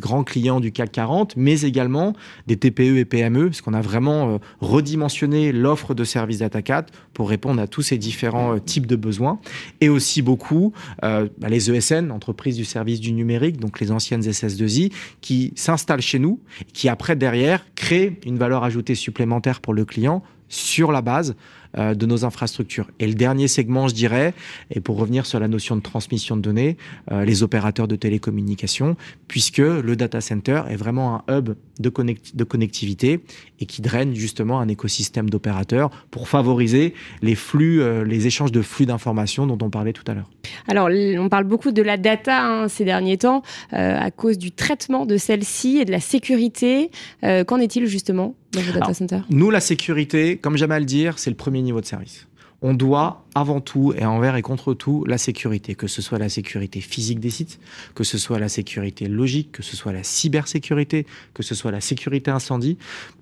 grands 0.00 0.24
clients 0.24 0.60
du 0.60 0.72
CAC 0.72 0.92
40, 0.92 1.36
mais 1.36 1.62
également 1.62 2.14
des 2.46 2.56
TPE 2.56 2.98
et 2.98 3.04
PME, 3.04 3.46
parce 3.46 3.60
qu'on 3.60 3.74
a 3.74 3.80
vraiment 3.80 4.38
redimensionné 4.60 5.52
l'offre 5.52 5.94
de 5.94 6.04
services 6.04 6.38
Data 6.38 6.62
4 6.62 6.92
pour 7.14 7.28
répondre 7.28 7.60
à 7.60 7.66
tous 7.66 7.82
ces 7.82 7.98
différents 7.98 8.58
types 8.58 8.86
de 8.86 8.96
besoins, 8.96 9.40
et 9.80 9.88
aussi 9.88 10.22
beaucoup 10.22 10.72
bah, 11.02 11.28
les 11.48 11.70
ESN, 11.70 12.10
entreprises 12.10 12.59
service 12.64 13.00
du 13.00 13.12
numérique, 13.12 13.58
donc 13.58 13.80
les 13.80 13.90
anciennes 13.90 14.22
SS2I, 14.22 14.92
qui 15.20 15.52
s'installent 15.56 16.00
chez 16.00 16.18
nous, 16.18 16.40
qui 16.72 16.88
après 16.88 17.16
derrière 17.16 17.64
créent 17.74 18.18
une 18.26 18.38
valeur 18.38 18.64
ajoutée 18.64 18.94
supplémentaire 18.94 19.60
pour 19.60 19.74
le 19.74 19.84
client 19.84 20.22
sur 20.48 20.92
la 20.92 21.00
base 21.00 21.36
de 21.76 22.06
nos 22.06 22.24
infrastructures. 22.24 22.88
Et 22.98 23.06
le 23.06 23.14
dernier 23.14 23.48
segment, 23.48 23.88
je 23.88 23.94
dirais, 23.94 24.34
et 24.70 24.80
pour 24.80 24.96
revenir 24.96 25.26
sur 25.26 25.40
la 25.40 25.48
notion 25.48 25.76
de 25.76 25.80
transmission 25.80 26.36
de 26.36 26.42
données, 26.42 26.76
euh, 27.10 27.24
les 27.24 27.42
opérateurs 27.42 27.88
de 27.88 27.96
télécommunications, 27.96 28.96
puisque 29.28 29.58
le 29.58 29.94
data 29.96 30.20
center 30.20 30.62
est 30.68 30.76
vraiment 30.76 31.22
un 31.28 31.38
hub 31.38 31.54
de, 31.78 31.92
de 32.34 32.44
connectivité 32.44 33.20
et 33.58 33.66
qui 33.66 33.82
draine 33.82 34.14
justement 34.14 34.60
un 34.60 34.68
écosystème 34.68 35.30
d'opérateurs 35.30 35.90
pour 36.10 36.28
favoriser 36.28 36.94
les 37.22 37.34
flux, 37.34 37.82
euh, 37.82 38.04
les 38.04 38.26
échanges 38.26 38.52
de 38.52 38.62
flux 38.62 38.86
d'informations 38.86 39.46
dont 39.46 39.58
on 39.64 39.70
parlait 39.70 39.92
tout 39.92 40.04
à 40.06 40.14
l'heure. 40.14 40.30
Alors, 40.68 40.88
on 40.90 41.28
parle 41.28 41.44
beaucoup 41.44 41.72
de 41.72 41.82
la 41.82 41.96
data 41.96 42.44
hein, 42.44 42.68
ces 42.68 42.84
derniers 42.84 43.18
temps 43.18 43.42
à 43.70 44.10
cause 44.10 44.38
du 44.38 44.50
traitement 44.50 45.06
de 45.06 45.16
celle-ci 45.16 45.78
et 45.78 45.84
de 45.84 45.90
la 45.90 46.00
sécurité. 46.00 46.90
Qu'en 47.22 47.58
est-il 47.58 47.86
justement 47.86 48.34
dans 48.52 48.60
vos 48.60 48.72
data 48.72 48.94
centers 48.94 49.24
Nous, 49.30 49.50
la 49.50 49.60
sécurité, 49.60 50.36
comme 50.36 50.56
j'aime 50.56 50.72
à 50.72 50.78
le 50.78 50.84
dire, 50.84 51.18
c'est 51.18 51.30
le 51.30 51.36
premier 51.36 51.59
niveau 51.62 51.80
de 51.80 51.86
service. 51.86 52.26
On 52.62 52.74
doit 52.74 53.24
avant 53.34 53.60
tout 53.60 53.94
et 53.96 54.04
envers 54.04 54.36
et 54.36 54.42
contre 54.42 54.74
tout 54.74 55.04
la 55.06 55.16
sécurité, 55.16 55.74
que 55.74 55.86
ce 55.86 56.02
soit 56.02 56.18
la 56.18 56.28
sécurité 56.28 56.80
physique 56.82 57.18
des 57.18 57.30
sites, 57.30 57.58
que 57.94 58.04
ce 58.04 58.18
soit 58.18 58.38
la 58.38 58.50
sécurité 58.50 59.08
logique, 59.08 59.52
que 59.52 59.62
ce 59.62 59.76
soit 59.76 59.92
la 59.92 60.02
cybersécurité, 60.02 61.06
que 61.32 61.42
ce 61.42 61.54
soit 61.54 61.70
la 61.70 61.80
sécurité 61.80 62.30
incendie. 62.30 62.76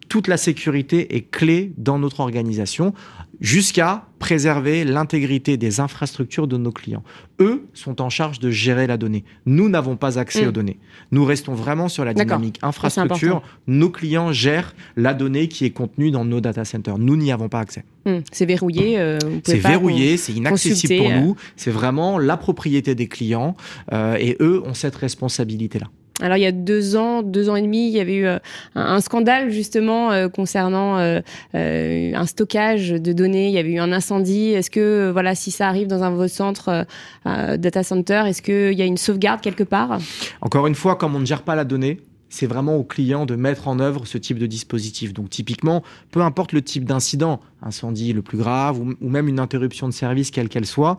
Toute 0.08 0.26
la 0.26 0.38
sécurité 0.38 1.14
est 1.14 1.30
clé 1.30 1.72
dans 1.76 2.00
notre 2.00 2.18
organisation 2.20 2.94
jusqu'à 3.40 4.06
préserver 4.18 4.84
l'intégrité 4.84 5.56
des 5.56 5.80
infrastructures 5.80 6.46
de 6.46 6.56
nos 6.56 6.72
clients. 6.72 7.02
Eux 7.40 7.66
sont 7.74 8.02
en 8.02 8.10
charge 8.10 8.40
de 8.40 8.50
gérer 8.50 8.86
la 8.86 8.96
donnée. 8.96 9.24
Nous 9.46 9.68
n'avons 9.68 9.96
pas 9.96 10.18
accès 10.18 10.46
aux 10.46 10.50
mm. 10.50 10.52
données. 10.52 10.78
Nous 11.12 11.24
restons 11.24 11.54
vraiment 11.54 11.88
sur 11.88 12.04
la 12.04 12.14
dynamique 12.14 12.58
infrastructure. 12.62 13.42
Nos 13.66 13.90
clients 13.90 14.32
gèrent 14.32 14.74
la 14.96 15.14
donnée 15.14 15.48
qui 15.48 15.64
est 15.64 15.70
contenue 15.70 16.10
dans 16.10 16.24
nos 16.24 16.40
data 16.40 16.64
centers. 16.64 16.98
Nous 16.98 17.16
n'y 17.16 17.32
avons 17.32 17.48
pas 17.48 17.60
accès. 17.60 17.84
Mm. 18.06 18.18
C'est 18.32 18.46
verrouillé. 18.46 18.98
Euh, 18.98 19.18
c'est 19.44 19.58
verrouillé, 19.58 20.16
c'est 20.16 20.32
inaccessible 20.32 20.96
pour 20.98 21.10
nous. 21.10 21.36
C'est 21.56 21.70
vraiment 21.70 22.18
la 22.18 22.36
propriété 22.36 22.94
des 22.94 23.08
clients 23.08 23.56
euh, 23.92 24.16
et 24.18 24.36
eux 24.40 24.62
ont 24.64 24.74
cette 24.74 24.96
responsabilité-là. 24.96 25.88
Alors 26.20 26.36
il 26.36 26.40
y 26.42 26.46
a 26.46 26.52
deux 26.52 26.96
ans, 26.96 27.22
deux 27.22 27.48
ans 27.48 27.56
et 27.56 27.62
demi, 27.62 27.88
il 27.88 27.92
y 27.92 28.00
avait 28.00 28.16
eu 28.16 28.26
euh, 28.26 28.38
un, 28.74 29.00
scandale 29.00 29.50
justement 29.50 30.10
euh, 30.10 30.28
concernant 30.28 30.98
euh, 30.98 31.20
un 31.54 32.26
stockage 32.26 32.90
de 32.90 33.12
données. 33.12 33.48
Il 33.48 33.54
y 33.54 33.58
avait 33.58 33.72
eu 33.72 33.78
un 33.78 33.92
incendie. 33.92 34.50
Est-ce 34.50 34.70
que 34.70 35.10
voilà, 35.12 35.34
si 35.34 35.50
ça 35.50 35.68
arrive 35.68 35.86
dans 35.86 36.02
un 36.02 36.10
de 36.10 36.16
vos 36.16 36.28
centres 36.28 36.86
data 37.24 37.82
center, 37.82 38.24
est-ce 38.26 38.42
qu'il 38.42 38.78
y 38.78 38.82
a 38.82 38.84
une 38.84 38.96
sauvegarde 38.96 39.40
quelque 39.40 39.64
part? 39.64 39.98
Encore 40.40 40.66
une 40.66 40.74
fois, 40.74 40.96
comme 40.96 41.14
on 41.14 41.20
ne 41.20 41.26
gère 41.26 41.42
pas 41.42 41.54
la 41.54 41.64
donnée, 41.64 42.00
c'est 42.28 42.46
vraiment 42.46 42.76
au 42.76 42.84
client 42.84 43.26
de 43.26 43.36
mettre 43.36 43.68
en 43.68 43.78
œuvre 43.80 44.06
ce 44.06 44.18
type 44.18 44.38
de 44.38 44.46
dispositif. 44.46 45.12
Donc 45.12 45.30
typiquement, 45.30 45.82
peu 46.10 46.20
importe 46.20 46.52
le 46.52 46.62
type 46.62 46.84
d'incident, 46.84 47.40
incendie 47.62 48.12
le 48.12 48.22
plus 48.22 48.38
grave 48.38 48.80
ou, 48.80 48.94
même 49.00 49.28
une 49.28 49.40
interruption 49.40 49.88
de 49.88 49.92
service 49.92 50.30
quelle 50.30 50.48
qu'elle 50.48 50.66
soit, 50.66 50.98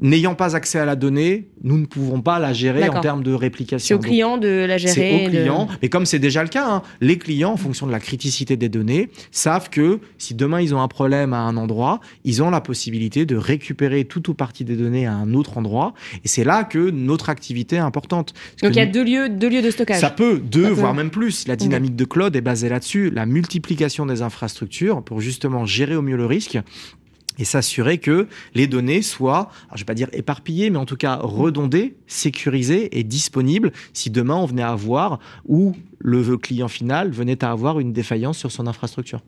n'ayant 0.00 0.34
pas 0.34 0.56
accès 0.56 0.78
à 0.78 0.84
la 0.84 0.96
donnée, 0.96 1.48
nous 1.62 1.78
ne 1.78 1.86
pouvons 1.86 2.20
pas 2.20 2.38
la 2.38 2.52
gérer 2.52 2.88
en 2.88 3.00
termes 3.00 3.22
de 3.22 3.32
réplication. 3.32 3.86
C'est 3.86 3.94
au 3.94 3.98
client 3.98 4.36
de 4.36 4.64
la 4.66 4.78
gérer. 4.78 4.94
C'est 4.94 5.26
au 5.26 5.28
client. 5.28 5.68
Mais 5.82 5.88
comme 5.88 6.06
c'est 6.06 6.18
déjà 6.18 6.42
le 6.42 6.48
cas, 6.48 6.68
hein, 6.68 6.82
les 7.00 7.18
clients, 7.18 7.52
en 7.52 7.56
fonction 7.56 7.86
de 7.86 7.92
la 7.92 8.00
criticité 8.00 8.56
des 8.56 8.68
données, 8.68 9.08
savent 9.30 9.70
que 9.70 10.00
si 10.18 10.34
demain 10.34 10.60
ils 10.60 10.74
ont 10.74 10.80
un 10.80 10.88
problème 10.88 11.32
à 11.32 11.38
un 11.38 11.56
endroit, 11.56 12.00
ils 12.24 12.42
ont 12.42 12.50
la 12.50 12.60
possibilité 12.60 13.26
de 13.26 13.36
récupérer 13.36 14.04
tout 14.04 14.30
ou 14.30 14.34
partie 14.34 14.64
des 14.64 14.76
données 14.76 15.06
à 15.06 15.14
un 15.14 15.34
autre 15.34 15.58
endroit. 15.58 15.94
Et 16.24 16.28
c'est 16.28 16.44
là 16.44 16.64
que 16.64 16.90
notre 16.90 17.30
activité 17.30 17.76
est 17.76 17.80
importante. 17.80 18.34
Donc 18.62 18.72
il 18.74 18.78
y 18.78 18.80
a 18.80 18.86
deux 18.86 19.04
lieux, 19.04 19.28
deux 19.28 19.48
lieux 19.48 19.62
de 19.62 19.70
stockage. 19.70 20.00
Ça 20.00 20.10
peut, 20.10 20.38
deux, 20.38 20.68
voire 20.68 20.94
même 20.94 21.10
plus. 21.10 21.48
La 21.48 21.56
dynamique 21.56 21.96
de 21.96 22.04
cloud 22.04 22.34
est 22.36 22.40
basée 22.40 22.68
là-dessus. 22.68 23.10
La 23.10 23.26
multiplication 23.26 24.06
des 24.06 24.22
infrastructures 24.22 25.02
pour 25.02 25.20
justement 25.20 25.64
gérer 25.64 25.96
au 25.96 26.02
mieux 26.02 26.16
le 26.16 26.26
risque 26.26 26.58
et 27.38 27.44
s'assurer 27.44 27.98
que 27.98 28.28
les 28.54 28.66
données 28.66 29.02
soient, 29.02 29.50
je 29.72 29.76
je 29.76 29.82
vais 29.82 29.86
pas 29.86 29.94
dire 29.94 30.08
éparpillées, 30.12 30.70
mais 30.70 30.78
en 30.78 30.86
tout 30.86 30.96
cas 30.96 31.16
redondées, 31.16 31.96
sécurisées 32.06 32.98
et 32.98 33.04
disponibles 33.04 33.72
si 33.92 34.10
demain 34.10 34.34
on 34.34 34.46
venait 34.46 34.62
à 34.62 34.70
avoir 34.70 35.20
ou 35.46 35.74
le 35.98 36.36
client 36.36 36.68
final 36.68 37.10
venait 37.10 37.44
à 37.44 37.50
avoir 37.50 37.80
une 37.80 37.92
défaillance 37.92 38.38
sur 38.38 38.50
son 38.50 38.66
infrastructure. 38.66 39.20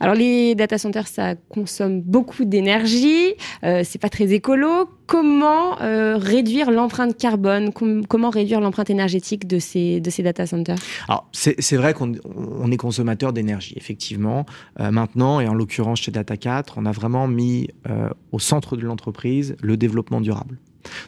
Alors 0.00 0.14
les 0.14 0.54
data 0.54 0.78
centers, 0.78 1.06
ça 1.06 1.34
consomme 1.48 2.00
beaucoup 2.00 2.44
d'énergie, 2.44 3.34
euh, 3.64 3.82
c'est 3.84 4.00
pas 4.00 4.08
très 4.08 4.32
écolo. 4.32 4.88
Comment 5.12 5.78
euh, 5.82 6.16
réduire 6.16 6.70
l'empreinte 6.70 7.18
carbone 7.18 7.70
Comment 8.08 8.30
réduire 8.30 8.62
l'empreinte 8.62 8.88
énergétique 8.88 9.46
de 9.46 9.58
ces, 9.58 10.00
data 10.00 10.46
centers? 10.46 10.78
Alors 11.06 11.28
c'est 11.32 11.76
vrai 11.76 11.92
qu'on 11.92 12.14
on 12.24 12.70
est 12.72 12.78
consommateur 12.78 13.34
d'énergie, 13.34 13.74
effectivement. 13.76 14.46
Euh, 14.80 14.90
maintenant, 14.90 15.38
et 15.38 15.46
en 15.48 15.52
l'occurrence 15.52 16.00
chez 16.00 16.12
Data 16.12 16.38
4, 16.38 16.78
on 16.78 16.86
a 16.86 16.92
vraiment 16.92 17.28
mis 17.28 17.68
euh, 17.90 18.08
au 18.32 18.38
centre 18.38 18.74
de 18.74 18.86
l'entreprise 18.86 19.54
le 19.60 19.76
développement 19.76 20.22
durable. 20.22 20.58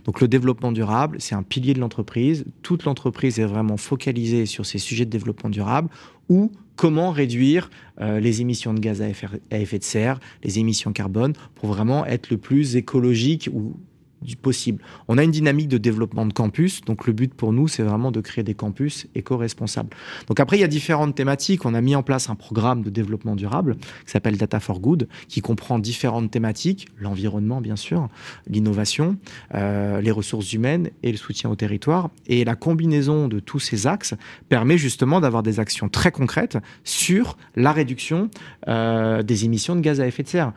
Donc 0.05 0.21
le 0.21 0.29
développement 0.29 0.71
durable, 0.71 1.17
c'est 1.19 1.35
un 1.35 1.43
pilier 1.43 1.73
de 1.73 1.81
l'entreprise. 1.81 2.45
Toute 2.61 2.85
l'entreprise 2.85 3.39
est 3.39 3.47
vraiment 3.47 3.79
focalisée 3.79 4.45
sur 4.45 4.67
ces 4.67 4.77
sujets 4.77 5.07
de 5.07 5.11
développement 5.11 5.49
durable 5.49 5.89
ou 6.29 6.53
comment 6.77 7.11
réduire 7.11 7.71
les 7.99 8.41
émissions 8.41 8.75
de 8.75 8.81
gaz 8.81 9.01
à 9.01 9.09
effet, 9.09 9.29
à 9.51 9.59
effet 9.59 9.79
de 9.79 9.85
serre, 9.85 10.21
les 10.43 10.59
émissions 10.59 10.93
carbone, 10.93 11.33
pour 11.55 11.71
vraiment 11.71 12.05
être 12.07 12.31
le 12.31 12.37
plus 12.37 12.77
écologique 12.77 13.49
ou 13.53 13.77
du 14.25 14.37
possible. 14.37 14.83
On 15.09 15.19
a 15.19 15.23
une 15.23 15.31
dynamique 15.31 15.69
de 15.69 15.79
développement 15.79 16.27
de 16.27 16.33
campus, 16.33 16.81
donc 16.83 17.07
le 17.07 17.13
but 17.13 17.33
pour 17.35 17.53
nous, 17.53 17.69
c'est 17.69 17.83
vraiment 17.83 18.11
de 18.11 18.21
créer 18.21 18.43
des 18.45 18.55
campus 18.55 19.07
éco-responsables. 19.15 19.91
Donc 20.29 20.41
après, 20.41 20.57
il 20.57 20.61
y 20.61 20.65
a 20.65 20.69
différentes 20.69 21.15
thématiques. 21.15 21.65
On 21.65 21.75
a 21.75 21.81
mis 21.81 21.95
en 21.95 22.03
place 22.03 22.31
un 22.31 22.35
programme 22.35 22.83
de 22.83 22.91
développement 22.91 23.37
durable 23.37 23.77
qui 23.77 24.11
s'appelle 24.11 24.37
Data 24.37 24.61
for 24.61 24.81
Good, 24.81 25.09
qui 25.29 25.41
comprend 25.41 25.79
différentes 25.79 26.31
thématiques, 26.31 26.89
l'environnement 26.99 27.61
bien 27.61 27.77
sûr, 27.77 28.09
l'innovation, 28.47 29.17
euh, 29.55 30.01
les 30.01 30.11
ressources 30.11 30.53
humaines 30.53 30.91
et 31.03 31.11
le 31.11 31.19
soutien 31.19 31.51
au 31.51 31.57
territoire. 31.57 32.11
Et 32.27 32.45
la 32.45 32.57
combinaison 32.57 33.29
de 33.29 33.41
tous 33.41 33.59
ces 33.59 33.87
axes 33.87 34.15
permet 34.49 34.79
justement 34.79 35.21
d'avoir 35.21 35.43
des 35.43 35.61
actions 35.61 35.89
très 35.89 36.11
concrètes 36.11 36.59
sur 36.85 37.37
la 37.57 37.73
réduction 37.73 38.31
euh, 38.69 39.23
des 39.23 39.45
émissions 39.45 39.77
de 39.77 39.81
gaz 39.81 40.01
à 40.01 40.07
effet 40.07 40.23
de 40.23 40.29
serre. 40.29 40.53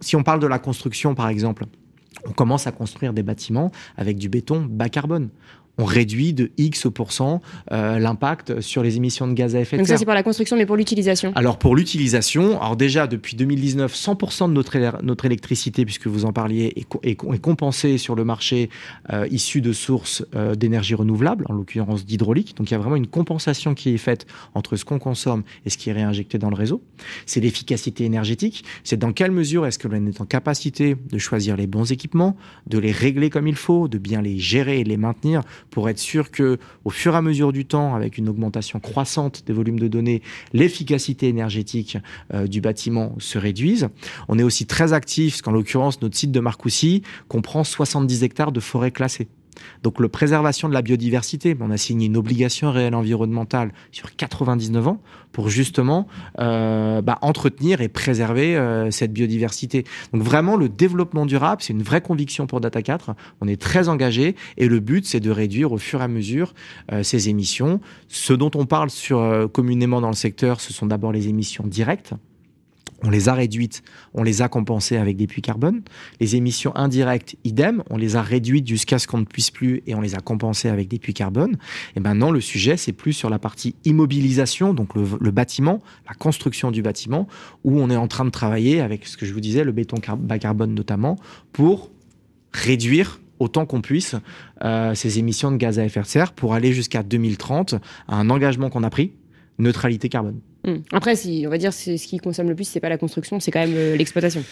Si 0.00 0.16
on 0.16 0.22
parle 0.22 0.40
de 0.40 0.46
la 0.46 0.58
construction, 0.58 1.14
par 1.14 1.28
exemple, 1.28 1.66
on 2.26 2.32
commence 2.32 2.66
à 2.66 2.72
construire 2.72 3.12
des 3.12 3.22
bâtiments 3.22 3.70
avec 3.96 4.16
du 4.16 4.28
béton 4.28 4.66
bas 4.68 4.88
carbone 4.88 5.30
on 5.78 5.84
réduit 5.84 6.32
de 6.32 6.50
X 6.56 6.86
euh, 7.72 7.98
l'impact 7.98 8.60
sur 8.60 8.82
les 8.82 8.96
émissions 8.96 9.26
de 9.26 9.32
gaz 9.32 9.56
à 9.56 9.60
effet 9.60 9.76
de 9.76 9.82
serre. 9.82 9.86
Donc 9.86 9.88
ça 9.88 9.96
c'est 9.98 10.04
pour 10.04 10.14
la 10.14 10.22
construction, 10.22 10.56
mais 10.56 10.66
pour 10.66 10.76
l'utilisation 10.76 11.32
Alors 11.34 11.58
pour 11.58 11.74
l'utilisation, 11.76 12.60
alors 12.60 12.76
déjà 12.76 13.06
depuis 13.06 13.36
2019, 13.36 13.92
100% 13.94 14.48
de 14.48 14.52
notre, 14.52 15.02
notre 15.02 15.24
électricité, 15.24 15.84
puisque 15.84 16.06
vous 16.06 16.24
en 16.24 16.32
parliez, 16.32 16.86
est, 17.02 17.14
compensée 17.14 17.98
sur 17.98 18.14
le 18.14 18.24
marché 18.24 18.70
euh, 19.12 19.26
issu 19.30 19.60
de 19.60 19.72
sources 19.72 20.24
euh, 20.34 20.54
d'énergie 20.54 20.94
renouvelable, 20.94 21.44
en 21.48 21.54
l'occurrence 21.54 22.04
d'hydraulique. 22.04 22.56
Donc 22.56 22.70
il 22.70 22.72
y 22.72 22.76
a 22.76 22.78
vraiment 22.78 22.96
une 22.96 23.06
compensation 23.06 23.74
qui 23.74 23.90
est 23.90 23.98
faite 23.98 24.26
entre 24.54 24.76
ce 24.76 24.84
qu'on 24.84 24.98
consomme 24.98 25.42
et 25.66 25.70
ce 25.70 25.78
qui 25.78 25.90
est 25.90 25.92
réinjecté 25.92 26.38
dans 26.38 26.50
le 26.50 26.56
réseau. 26.56 26.82
C'est 27.26 27.40
l'efficacité 27.40 28.04
énergétique. 28.04 28.64
C'est 28.84 28.96
dans 28.96 29.12
quelle 29.12 29.32
mesure 29.32 29.66
est-ce 29.66 29.78
que 29.78 29.88
l'on 29.88 30.06
est 30.06 30.20
en 30.20 30.26
capacité 30.26 30.96
de 31.10 31.18
choisir 31.18 31.56
les 31.56 31.66
bons 31.66 31.90
équipements, 31.90 32.36
de 32.66 32.78
les 32.78 32.92
régler 32.92 33.30
comme 33.30 33.48
il 33.48 33.56
faut, 33.56 33.88
de 33.88 33.98
bien 33.98 34.22
les 34.22 34.38
gérer 34.38 34.80
et 34.80 34.84
les 34.84 34.96
maintenir 34.96 35.42
pour 35.74 35.88
être 35.88 35.98
sûr 35.98 36.30
que, 36.30 36.58
au 36.84 36.90
fur 36.90 37.14
et 37.14 37.16
à 37.16 37.22
mesure 37.22 37.52
du 37.52 37.66
temps, 37.66 37.96
avec 37.96 38.16
une 38.16 38.28
augmentation 38.28 38.78
croissante 38.78 39.42
des 39.44 39.52
volumes 39.52 39.80
de 39.80 39.88
données, 39.88 40.22
l'efficacité 40.52 41.26
énergétique 41.26 41.98
euh, 42.32 42.46
du 42.46 42.60
bâtiment 42.60 43.16
se 43.18 43.38
réduise. 43.38 43.88
On 44.28 44.38
est 44.38 44.44
aussi 44.44 44.66
très 44.66 44.92
actif, 44.92 45.34
parce 45.34 45.42
qu'en 45.42 45.50
l'occurrence, 45.50 46.00
notre 46.00 46.16
site 46.16 46.30
de 46.30 46.38
Marcoussis 46.38 47.02
comprend 47.26 47.64
70 47.64 48.22
hectares 48.22 48.52
de 48.52 48.60
forêts 48.60 48.92
classées. 48.92 49.26
Donc, 49.82 50.00
la 50.00 50.08
préservation 50.08 50.68
de 50.68 50.74
la 50.74 50.82
biodiversité, 50.82 51.56
on 51.60 51.70
a 51.70 51.76
signé 51.76 52.06
une 52.06 52.16
obligation 52.16 52.70
réelle 52.70 52.94
environnementale 52.94 53.72
sur 53.92 54.14
99 54.14 54.88
ans 54.88 55.00
pour 55.32 55.48
justement 55.48 56.06
euh, 56.40 57.02
bah, 57.02 57.18
entretenir 57.22 57.80
et 57.80 57.88
préserver 57.88 58.56
euh, 58.56 58.90
cette 58.90 59.12
biodiversité. 59.12 59.84
Donc, 60.12 60.22
vraiment, 60.22 60.56
le 60.56 60.68
développement 60.68 61.26
durable, 61.26 61.62
c'est 61.62 61.72
une 61.72 61.82
vraie 61.82 62.00
conviction 62.00 62.46
pour 62.46 62.60
Data 62.60 62.82
4. 62.82 63.14
On 63.40 63.48
est 63.48 63.60
très 63.60 63.88
engagé 63.88 64.36
et 64.56 64.68
le 64.68 64.80
but, 64.80 65.06
c'est 65.06 65.20
de 65.20 65.30
réduire 65.30 65.72
au 65.72 65.78
fur 65.78 66.00
et 66.00 66.04
à 66.04 66.08
mesure 66.08 66.54
euh, 66.92 67.02
ces 67.02 67.28
émissions. 67.28 67.80
Ce 68.08 68.32
dont 68.32 68.50
on 68.54 68.66
parle 68.66 68.88
communément 69.52 70.00
dans 70.00 70.08
le 70.08 70.14
secteur, 70.14 70.60
ce 70.60 70.72
sont 70.72 70.86
d'abord 70.86 71.12
les 71.12 71.28
émissions 71.28 71.66
directes 71.66 72.14
on 73.04 73.10
les 73.10 73.28
a 73.28 73.34
réduites, 73.34 73.82
on 74.14 74.22
les 74.22 74.42
a 74.42 74.48
compensées 74.48 74.96
avec 74.96 75.16
des 75.16 75.26
puits 75.26 75.42
carbone. 75.42 75.82
Les 76.20 76.36
émissions 76.36 76.74
indirectes, 76.74 77.36
idem, 77.44 77.82
on 77.90 77.96
les 77.96 78.16
a 78.16 78.22
réduites 78.22 78.66
jusqu'à 78.66 78.98
ce 78.98 79.06
qu'on 79.06 79.18
ne 79.18 79.24
puisse 79.24 79.50
plus 79.50 79.82
et 79.86 79.94
on 79.94 80.00
les 80.00 80.14
a 80.14 80.20
compensées 80.20 80.70
avec 80.70 80.88
des 80.88 80.98
puits 80.98 81.14
carbone. 81.14 81.56
Et 81.96 82.00
maintenant, 82.00 82.30
le 82.30 82.40
sujet, 82.40 82.76
c'est 82.76 82.92
plus 82.92 83.12
sur 83.12 83.28
la 83.28 83.38
partie 83.38 83.76
immobilisation, 83.84 84.72
donc 84.72 84.94
le, 84.94 85.30
bâtiment, 85.30 85.82
la 86.08 86.14
construction 86.14 86.70
du 86.70 86.80
bâtiment, 86.80 87.28
où 87.62 87.78
on 87.78 87.90
est 87.90 87.96
en 87.96 88.08
train 88.08 88.24
de 88.24 88.30
travailler 88.30 88.80
avec 88.80 89.06
ce 89.06 89.16
que 89.16 89.26
je 89.26 89.34
vous 89.34 89.40
disais, 89.40 89.64
le 89.64 89.72
béton 89.72 89.96
bas 90.18 90.38
carbone 90.38 90.74
notamment, 90.74 91.16
pour 91.52 91.90
réduire 92.52 93.20
autant 93.38 93.66
qu'on 93.66 93.82
puisse 93.82 94.14
euh, 94.62 94.94
ces 94.94 95.18
émissions 95.18 95.50
de 95.50 95.56
gaz 95.56 95.78
à 95.78 95.84
effet 95.84 96.00
de 96.00 96.06
serre 96.06 96.32
pour 96.32 96.54
aller 96.54 96.72
jusqu'à 96.72 97.02
2030 97.02 97.74
à 98.08 98.16
un 98.16 98.30
engagement 98.30 98.70
qu'on 98.70 98.82
a 98.82 98.90
pris, 98.90 99.12
neutralité 99.58 100.08
carbone. 100.08 100.40
Hmm. 100.64 100.76
Après, 100.92 101.14
si 101.16 101.44
on 101.46 101.50
va 101.50 101.58
dire 101.58 101.72
c'est 101.72 101.96
ce 101.98 102.06
qui 102.06 102.18
consomme 102.18 102.48
le 102.48 102.54
plus, 102.54 102.66
c'est 102.68 102.80
pas 102.80 102.88
la 102.88 102.98
construction, 102.98 103.40
c'est 103.40 103.50
quand 103.50 103.60
même 103.60 103.74
euh, 103.76 103.96
l'exploitation. 103.96 104.42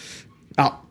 Alors, 0.57 0.85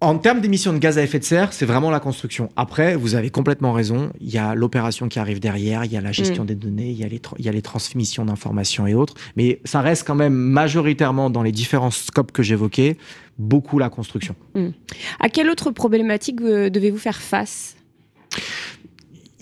en 0.00 0.18
termes 0.18 0.40
d'émissions 0.40 0.72
de 0.72 0.78
gaz 0.78 0.98
à 0.98 1.02
effet 1.04 1.20
de 1.20 1.24
serre, 1.24 1.52
c'est 1.52 1.64
vraiment 1.64 1.88
la 1.90 2.00
construction. 2.00 2.48
Après, 2.56 2.96
vous 2.96 3.14
avez 3.14 3.30
complètement 3.30 3.72
raison. 3.72 4.10
Il 4.20 4.30
y 4.30 4.36
a 4.38 4.56
l'opération 4.56 5.08
qui 5.08 5.20
arrive 5.20 5.38
derrière, 5.38 5.84
il 5.84 5.92
y 5.92 5.96
a 5.96 6.00
la 6.00 6.10
gestion 6.10 6.42
Mm. 6.42 6.46
des 6.46 6.54
données, 6.56 6.90
il 6.90 6.98
y 6.98 7.04
a 7.04 7.08
les, 7.08 7.18
tra- 7.20 7.36
il 7.38 7.44
y 7.44 7.48
a 7.48 7.52
les 7.52 7.62
transmissions 7.62 8.24
d'informations 8.24 8.86
et 8.88 8.94
autres. 8.94 9.14
Mais 9.36 9.60
ça 9.64 9.80
reste 9.80 10.04
quand 10.04 10.16
même 10.16 10.34
majoritairement 10.34 11.30
dans 11.30 11.44
les 11.44 11.52
différents 11.52 11.92
scopes 11.92 12.32
que 12.32 12.42
j'évoquais, 12.42 12.96
beaucoup 13.38 13.78
la 13.78 13.90
construction. 13.90 14.34
À 15.20 15.28
quelle 15.28 15.48
autre 15.48 15.70
problématique 15.70 16.40
euh, 16.42 16.68
devez-vous 16.68 16.98
faire 16.98 17.22
face? 17.22 17.76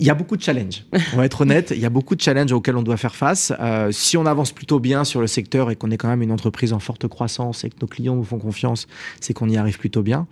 Il 0.01 0.07
y 0.07 0.09
a 0.09 0.15
beaucoup 0.15 0.35
de 0.35 0.41
challenges. 0.41 0.83
On 1.13 1.17
va 1.17 1.25
être 1.25 1.41
honnête, 1.41 1.71
il 1.75 1.79
y 1.79 1.85
a 1.85 1.91
beaucoup 1.91 2.15
de 2.15 2.21
challenges 2.21 2.51
auxquels 2.51 2.75
on 2.75 2.81
doit 2.81 2.97
faire 2.97 3.15
face. 3.15 3.53
Euh, 3.59 3.91
si 3.91 4.17
on 4.17 4.25
avance 4.25 4.51
plutôt 4.51 4.79
bien 4.79 5.03
sur 5.03 5.21
le 5.21 5.27
secteur 5.27 5.69
et 5.69 5.75
qu'on 5.75 5.91
est 5.91 5.97
quand 5.97 6.07
même 6.07 6.23
une 6.23 6.31
entreprise 6.31 6.73
en 6.73 6.79
forte 6.79 7.07
croissance 7.07 7.63
et 7.65 7.69
que 7.69 7.75
nos 7.79 7.87
clients 7.87 8.15
nous 8.15 8.23
font 8.23 8.39
confiance, 8.39 8.87
c'est 9.19 9.33
qu'on 9.33 9.47
y 9.47 9.57
arrive 9.57 9.77
plutôt 9.77 10.01
bien. 10.01 10.25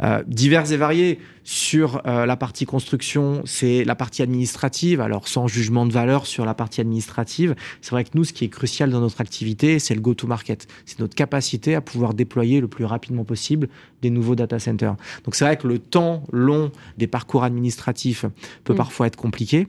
Euh, 0.00 0.22
divers 0.28 0.70
et 0.70 0.76
variés 0.76 1.18
sur 1.42 2.02
euh, 2.06 2.24
la 2.24 2.36
partie 2.36 2.66
construction, 2.66 3.42
c'est 3.44 3.82
la 3.82 3.96
partie 3.96 4.22
administrative. 4.22 5.00
Alors 5.00 5.26
sans 5.26 5.48
jugement 5.48 5.86
de 5.86 5.92
valeur 5.92 6.26
sur 6.26 6.44
la 6.44 6.54
partie 6.54 6.80
administrative, 6.80 7.56
c'est 7.80 7.90
vrai 7.90 8.04
que 8.04 8.10
nous, 8.14 8.22
ce 8.22 8.32
qui 8.32 8.44
est 8.44 8.48
crucial 8.48 8.90
dans 8.90 9.00
notre 9.00 9.20
activité, 9.20 9.80
c'est 9.80 9.94
le 9.96 10.00
go-to-market. 10.00 10.68
C'est 10.84 11.00
notre 11.00 11.16
capacité 11.16 11.74
à 11.74 11.80
pouvoir 11.80 12.14
déployer 12.14 12.60
le 12.60 12.68
plus 12.68 12.84
rapidement 12.84 13.24
possible 13.24 13.68
des 14.06 14.10
nouveaux 14.10 14.36
data 14.36 14.58
centers. 14.58 14.94
Donc 15.24 15.34
c'est 15.34 15.44
vrai 15.44 15.56
que 15.56 15.66
le 15.66 15.78
temps 15.78 16.22
long 16.32 16.70
des 16.98 17.06
parcours 17.08 17.42
administratifs 17.44 18.24
peut 18.64 18.72
Mm. 18.74 18.76
parfois 18.76 19.06
être 19.06 19.16
compliqué. 19.16 19.66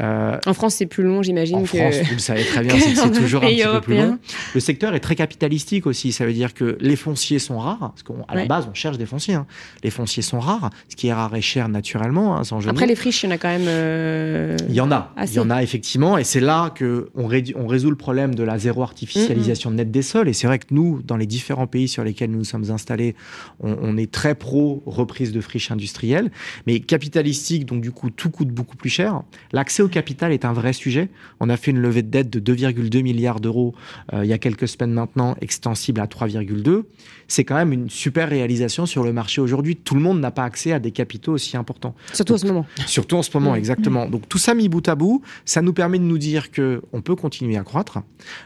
Euh, 0.00 0.36
En 0.46 0.52
France, 0.54 0.74
c'est 0.74 0.86
plus 0.86 1.04
long, 1.04 1.22
j'imagine. 1.22 1.56
en 1.56 1.62
que... 1.62 1.68
France, 1.68 1.96
vous 2.06 2.12
le 2.14 2.18
savez 2.18 2.44
très 2.44 2.62
bien, 2.62 2.74
c'est 2.78 3.10
toujours 3.12 3.42
un 3.44 3.48
petit 3.48 3.62
peu 3.62 3.80
plus 3.80 3.96
long. 3.96 4.18
Le 4.54 4.60
secteur 4.60 4.94
est 4.94 5.00
très 5.00 5.14
capitalistique 5.14 5.86
aussi. 5.86 6.12
Ça 6.12 6.26
veut 6.26 6.32
dire 6.32 6.54
que 6.54 6.76
les 6.80 6.96
fonciers 6.96 7.38
sont 7.38 7.58
rares, 7.58 7.78
parce 7.94 8.02
qu'à 8.02 8.34
la 8.34 8.46
base, 8.46 8.68
on 8.70 8.74
cherche 8.74 8.98
des 8.98 9.06
fonciers. 9.06 9.34
hein. 9.34 9.46
Les 9.84 9.90
fonciers 9.90 10.22
sont 10.22 10.40
rares, 10.40 10.70
ce 10.88 10.96
qui 10.96 11.08
est 11.08 11.12
rare 11.12 11.34
et 11.34 11.40
cher 11.40 11.68
naturellement, 11.68 12.36
hein, 12.36 12.44
sans 12.44 12.66
Après, 12.68 12.86
les 12.86 12.96
friches, 12.96 13.22
il 13.22 13.26
y 13.26 13.28
en 13.30 13.34
a 13.34 13.38
quand 13.38 13.48
même. 13.48 13.66
euh, 13.66 14.56
Il 14.68 14.74
y 14.74 14.80
en 14.80 14.90
a, 14.90 15.12
assez. 15.16 15.34
il 15.34 15.36
y 15.36 15.40
en 15.40 15.50
a 15.50 15.62
effectivement, 15.62 16.18
et 16.18 16.24
c'est 16.24 16.40
là 16.40 16.70
que 16.74 17.08
on, 17.14 17.26
résout 17.26 17.90
le 17.90 17.96
problème 17.96 18.34
de 18.34 18.42
la 18.42 18.58
zéro 18.58 18.82
artificialisation 18.82 19.70
nette 19.70 19.90
des 19.90 20.02
sols. 20.02 20.28
Et 20.28 20.32
c'est 20.32 20.46
vrai 20.46 20.58
que 20.58 20.66
nous, 20.70 21.00
dans 21.04 21.16
les 21.16 21.26
différents 21.26 21.66
pays 21.66 21.88
sur 21.88 22.02
lesquels 22.04 22.30
nous 22.30 22.38
nous 22.38 22.44
sommes 22.44 22.70
installés, 22.70 23.14
on, 23.60 23.76
on 23.82 23.96
est 23.96 24.10
très 24.10 24.34
pro 24.34 24.82
reprise 24.86 25.32
de 25.32 25.40
friches 25.40 25.70
industrielles, 25.70 26.30
mais 26.66 26.80
capitalistique, 26.80 27.66
donc 27.66 27.80
du 27.80 27.90
coup 27.92 28.10
tout 28.10 28.30
coûte 28.30 28.48
beaucoup 28.48 28.76
plus 28.76 28.90
cher. 28.90 29.22
L'accès 29.52 29.82
au 29.82 29.88
capital 29.88 30.32
est 30.32 30.44
un 30.44 30.52
vrai 30.52 30.72
sujet. 30.72 31.08
On 31.40 31.48
a 31.48 31.56
fait 31.56 31.70
une 31.70 31.78
levée 31.80 32.02
de 32.02 32.08
dette 32.10 32.30
de 32.30 32.54
2,2 32.54 33.02
milliards 33.02 33.40
d'euros 33.40 33.74
euh, 34.12 34.24
il 34.24 34.28
y 34.28 34.32
a 34.32 34.38
quelques 34.38 34.68
semaines 34.68 34.92
maintenant, 34.92 35.36
extensible 35.40 36.00
à 36.00 36.06
3,2. 36.06 36.84
C'est 37.28 37.44
quand 37.44 37.56
même 37.56 37.72
une 37.72 37.90
super 37.90 38.28
réalisation 38.28 38.86
sur 38.86 39.04
le 39.04 39.12
marché 39.12 39.40
aujourd'hui. 39.40 39.76
Tout 39.76 39.94
le 39.94 40.00
monde 40.00 40.20
n'a 40.20 40.30
pas 40.30 40.44
accès 40.44 40.72
à 40.72 40.78
des 40.78 40.90
capitaux 40.92 41.32
aussi 41.32 41.56
importants. 41.56 41.94
Surtout 42.12 42.34
en 42.34 42.38
ce 42.38 42.46
moment. 42.46 42.66
Surtout 42.86 43.16
en 43.16 43.22
ce 43.22 43.30
moment, 43.34 43.52
Mm. 43.52 43.56
exactement. 43.58 44.06
Donc 44.08 44.28
tout 44.28 44.38
ça 44.38 44.54
mis 44.54 44.68
bout 44.68 44.86
à 44.88 44.94
bout, 44.94 45.22
ça 45.44 45.62
nous 45.62 45.72
permet 45.72 45.98
de 45.98 46.04
nous 46.04 46.18
dire 46.18 46.50
que 46.50 46.82
on 46.92 47.02
peut 47.02 47.16
continuer 47.16 47.56
à 47.56 47.62
croître. 47.64 47.98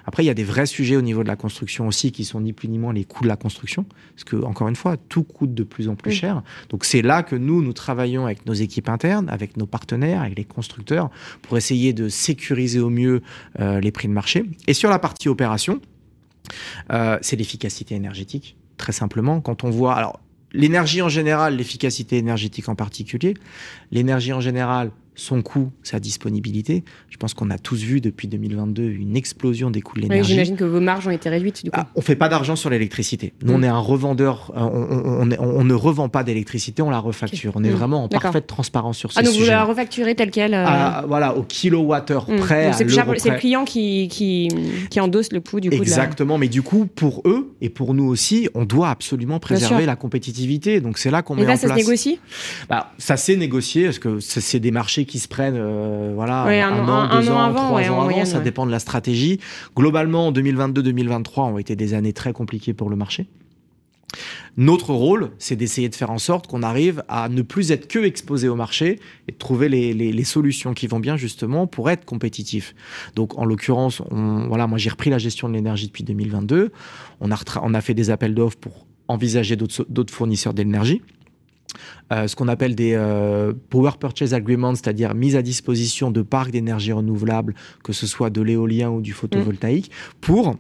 Après, 0.07 0.23
il 0.23 0.27
y 0.27 0.31
a 0.31 0.35
des 0.35 0.45
vrais 0.45 0.67
sujets 0.67 0.97
au 0.97 1.03
niveau 1.03 1.23
de 1.23 1.29
la 1.29 1.37
construction 1.37 1.87
aussi 1.87 2.13
qui 2.13 2.25
sont 2.25 2.41
ni 2.41 2.53
plus 2.53 2.69
ni 2.69 2.79
moins 2.79 2.93
les 2.93 3.05
coûts 3.05 3.23
de 3.23 3.29
la 3.29 3.37
construction, 3.37 3.85
parce 4.15 4.25
que 4.25 4.37
encore 4.37 4.69
une 4.69 4.77
fois, 4.77 4.97
tout 5.13 5.25
coûte 5.25 5.53
de 5.53 5.63
plus 5.63 5.91
en 5.91 5.95
plus 5.95 6.11
cher. 6.11 6.43
Donc 6.71 6.87
c'est 6.87 7.03
là 7.03 7.23
que 7.23 7.37
nous, 7.37 7.63
nous 7.63 7.75
travaillons 7.75 8.25
avec 8.25 8.47
nos 8.47 8.55
équipes 8.55 8.89
internes, 8.89 9.29
avec 9.29 9.59
nos 9.59 9.67
partenaires, 9.67 10.23
avec 10.23 10.39
les 10.39 10.45
constructeurs, 10.45 11.11
pour 11.43 11.59
essayer 11.59 11.93
de 11.93 12.09
sécuriser 12.09 12.81
au 12.81 12.89
mieux 12.89 13.21
euh, 13.61 13.79
les 13.79 13.93
prix 13.93 14.09
de 14.09 14.15
marché. 14.15 14.47
Et 14.69 14.73
sur 14.73 14.89
la 14.89 14.99
partie 14.99 15.29
opération, 15.29 15.83
euh, 16.93 17.19
c'est 17.21 17.37
l'efficacité 17.37 17.95
énergétique, 17.95 18.57
très 18.79 18.93
simplement. 18.93 19.43
Quand 19.43 19.65
on 19.65 19.71
voit, 19.71 19.97
alors 19.97 20.19
l'énergie 20.55 21.03
en 21.03 21.11
général, 21.11 21.57
l'efficacité 21.57 22.17
énergétique 22.17 22.71
en 22.71 22.75
particulier, 22.75 23.35
l'énergie 23.91 24.33
en 24.33 24.41
général, 24.41 24.93
son 25.15 25.43
coût, 25.43 25.71
sa 25.83 26.01
disponibilité. 26.01 26.85
Je 27.11 27.17
pense 27.19 27.35
qu'on 27.35 27.51
a 27.51 27.59
tous 27.59 27.83
vu 27.83 28.01
depuis 28.01 28.29
2022 28.29 28.83
une 28.83 29.17
explosion 29.17 29.71
des 29.71 29.83
coûts 29.83 29.97
de 29.97 30.03
Oui, 30.03 30.09
l'énergie. 30.09 30.33
J'imagine 30.33 30.57
que 30.57 30.65
vos 30.65 30.81
marges 30.81 31.07
ont 31.07 31.11
été 31.11 31.29
réduites 31.29 31.65
du 31.65 31.71
coup. 31.71 31.79
Ah, 31.81 31.89
on 31.95 32.01
fait 32.01 32.17
pas 32.17 32.29
d'argent 32.29 32.57
sur 32.57 32.71
l'électricité. 32.71 33.33
Nous, 33.43 33.53
on 33.53 33.59
Mm. 33.59 33.65
est 33.65 33.69
un 33.69 33.79
revendeur. 33.79 34.53
euh, 34.57 34.61
On, 34.61 34.67
on- 34.67 35.23
on 35.27 35.31
est- 35.31 35.39
on 35.39 35.65
ne 35.65 35.75
revend 35.75 36.09
pas 36.09 36.25
d'électricité, 36.25 36.83
on 36.83 36.89
la 36.91 36.99
refacture. 36.99 37.53
On 37.57 37.65
est 37.65 37.71
Mm. 37.71 37.75
vraiment 37.75 38.05
en 38.05 38.09
parfaite 38.09 38.47
transparence 38.47 38.97
sur 38.99 39.13
ces 39.13 39.19
Ah, 39.21 39.23
donc 39.23 39.35
vous 39.35 39.45
la 39.45 39.65
refacturez 39.65 40.15
telle 40.15 40.31
quelle 40.31 40.55
euh, 40.55 40.65
À- 40.67 41.05
voilà, 41.07 41.37
au 41.37 41.43
kilowattheure 41.43 42.31
hmm. 42.31 42.37
près. 42.37 42.73
C'est 42.73 42.85
le, 42.85 43.39
client 43.39 43.65
qui, 43.65 44.09
qui, 44.09 44.49
qui 44.91 45.01
endosse 45.01 45.33
le 45.33 45.41
coût 45.41 45.61
du 45.61 45.69
coup 45.69 45.75
de 45.77 45.81
la- 45.81 45.87
Exactement, 45.87 46.39
mais 46.39 46.49
du 46.49 46.63
coup, 46.63 46.87
pour 46.87 47.23
eux 47.27 47.55
et 47.61 47.69
pour 47.69 47.95
nous 47.95 48.05
aussi, 48.05 48.49
on 48.55 48.65
doit 48.65 48.89
absolument 48.91 49.39
préserver 49.41 49.85
la 49.87 49.97
compétitivité. 49.97 50.81
Donc 50.81 50.99
c'est 50.99 51.11
là 51.11 51.23
qu'on 51.23 51.37
Et 51.37 51.41
met 51.43 51.47
là, 51.47 51.53
en 51.53 51.57
ça 51.57 51.63
se 51.63 51.67
place. 51.67 51.79
négocie? 51.79 52.19
Bah, 52.69 52.93
ça 52.99 53.17
s'est 53.17 53.37
négocié 53.37 53.85
parce 53.85 53.99
que 53.99 54.21
c'est 54.21 54.61
des 54.61 54.71
marchés 54.71 55.02
qui 55.07 55.19
se 55.19 55.29
prennent, 55.29 55.57
euh, 55.57 56.13
voilà, 56.15 56.45
Ouais, 56.47 56.61
un 56.61 56.73
un, 56.73 56.89
an- 56.89 56.89
an, 56.89 57.11
un 57.11 57.21
deux 57.21 57.29
an 57.31 57.35
ans, 57.35 57.41
avant, 57.43 57.67
trois 57.69 57.81
ouais, 57.81 57.89
ans 57.89 58.25
ça 58.25 58.39
ouais. 58.39 58.45
dépend 58.45 58.67
de 58.67 58.71
la 58.71 58.79
stratégie. 58.79 59.39
Globalement, 59.77 60.33
2022-2023 60.33 61.41
ont 61.53 61.59
été 61.59 61.77
des 61.77 61.95
années 61.95 62.13
très 62.13 62.33
compliquées 62.33 62.75
pour 62.75 62.91
le 62.91 62.97
marché. 62.97 63.27
Notre 64.59 64.93
rôle, 64.93 65.31
c'est 65.39 65.57
d'essayer 65.57 65.89
de 65.89 65.95
faire 65.95 66.11
en 66.11 66.19
sorte 66.19 66.47
qu'on 66.47 66.63
arrive 66.63 67.03
à 67.09 67.31
ne 67.31 67.41
plus 67.41 67.73
être 67.73 67.89
que 67.89 67.99
exposé 68.01 68.47
au 68.49 68.55
marché 68.57 68.99
et 69.27 69.33
de 69.33 69.39
trouver 69.39 69.71
les, 69.71 69.95
les- 69.95 70.13
les 70.13 70.25
solutions 70.25 70.75
qui 70.75 70.87
vont 70.87 71.01
bien 71.01 71.17
justement 71.17 71.67
pour 71.67 71.89
être 71.89 72.05
compétitif. 72.05 72.75
Donc, 73.17 73.39
en 73.39 73.47
l'occurrence, 73.47 74.03
voilà, 74.11 74.67
moi 74.67 74.77
j'ai 74.77 74.91
repris 74.91 75.09
la 75.09 75.17
gestion 75.19 75.49
de 75.49 75.55
l'énergie 75.55 75.87
depuis 75.87 76.05
2022. 76.05 76.73
On 77.21 77.31
a, 77.33 77.39
on 77.63 77.73
a 77.73 77.81
fait 77.81 77.95
des 77.95 78.11
appels 78.11 78.35
d'offres 78.35 78.59
pour 78.59 78.87
envisager 79.09 79.57
d'autres 79.57 80.13
fournisseurs 80.13 80.53
d'énergie. 80.53 81.01
Euh, 82.13 82.27
ce 82.27 82.37
qu'on 82.37 82.49
appelle 82.49 82.75
des 82.75 82.95
euh, 82.95 83.53
Power 83.71 83.93
Purchase 83.99 84.35
Agreements, 84.35 84.75
c'est-à-dire 84.75 85.15
mise 85.15 85.37
à 85.37 85.43
disposition 85.43 86.11
de 86.11 86.23
parcs 86.23 86.51
d'énergie 86.51 86.93
renouvelable, 86.93 87.55
que 87.83 87.93
ce 87.93 88.07
soit 88.07 88.31
de 88.31 88.43
l'éolien 88.43 88.91
ou 88.91 89.01
du 89.01 89.13
photovoltaïque, 89.13 89.91
pour 90.21 90.57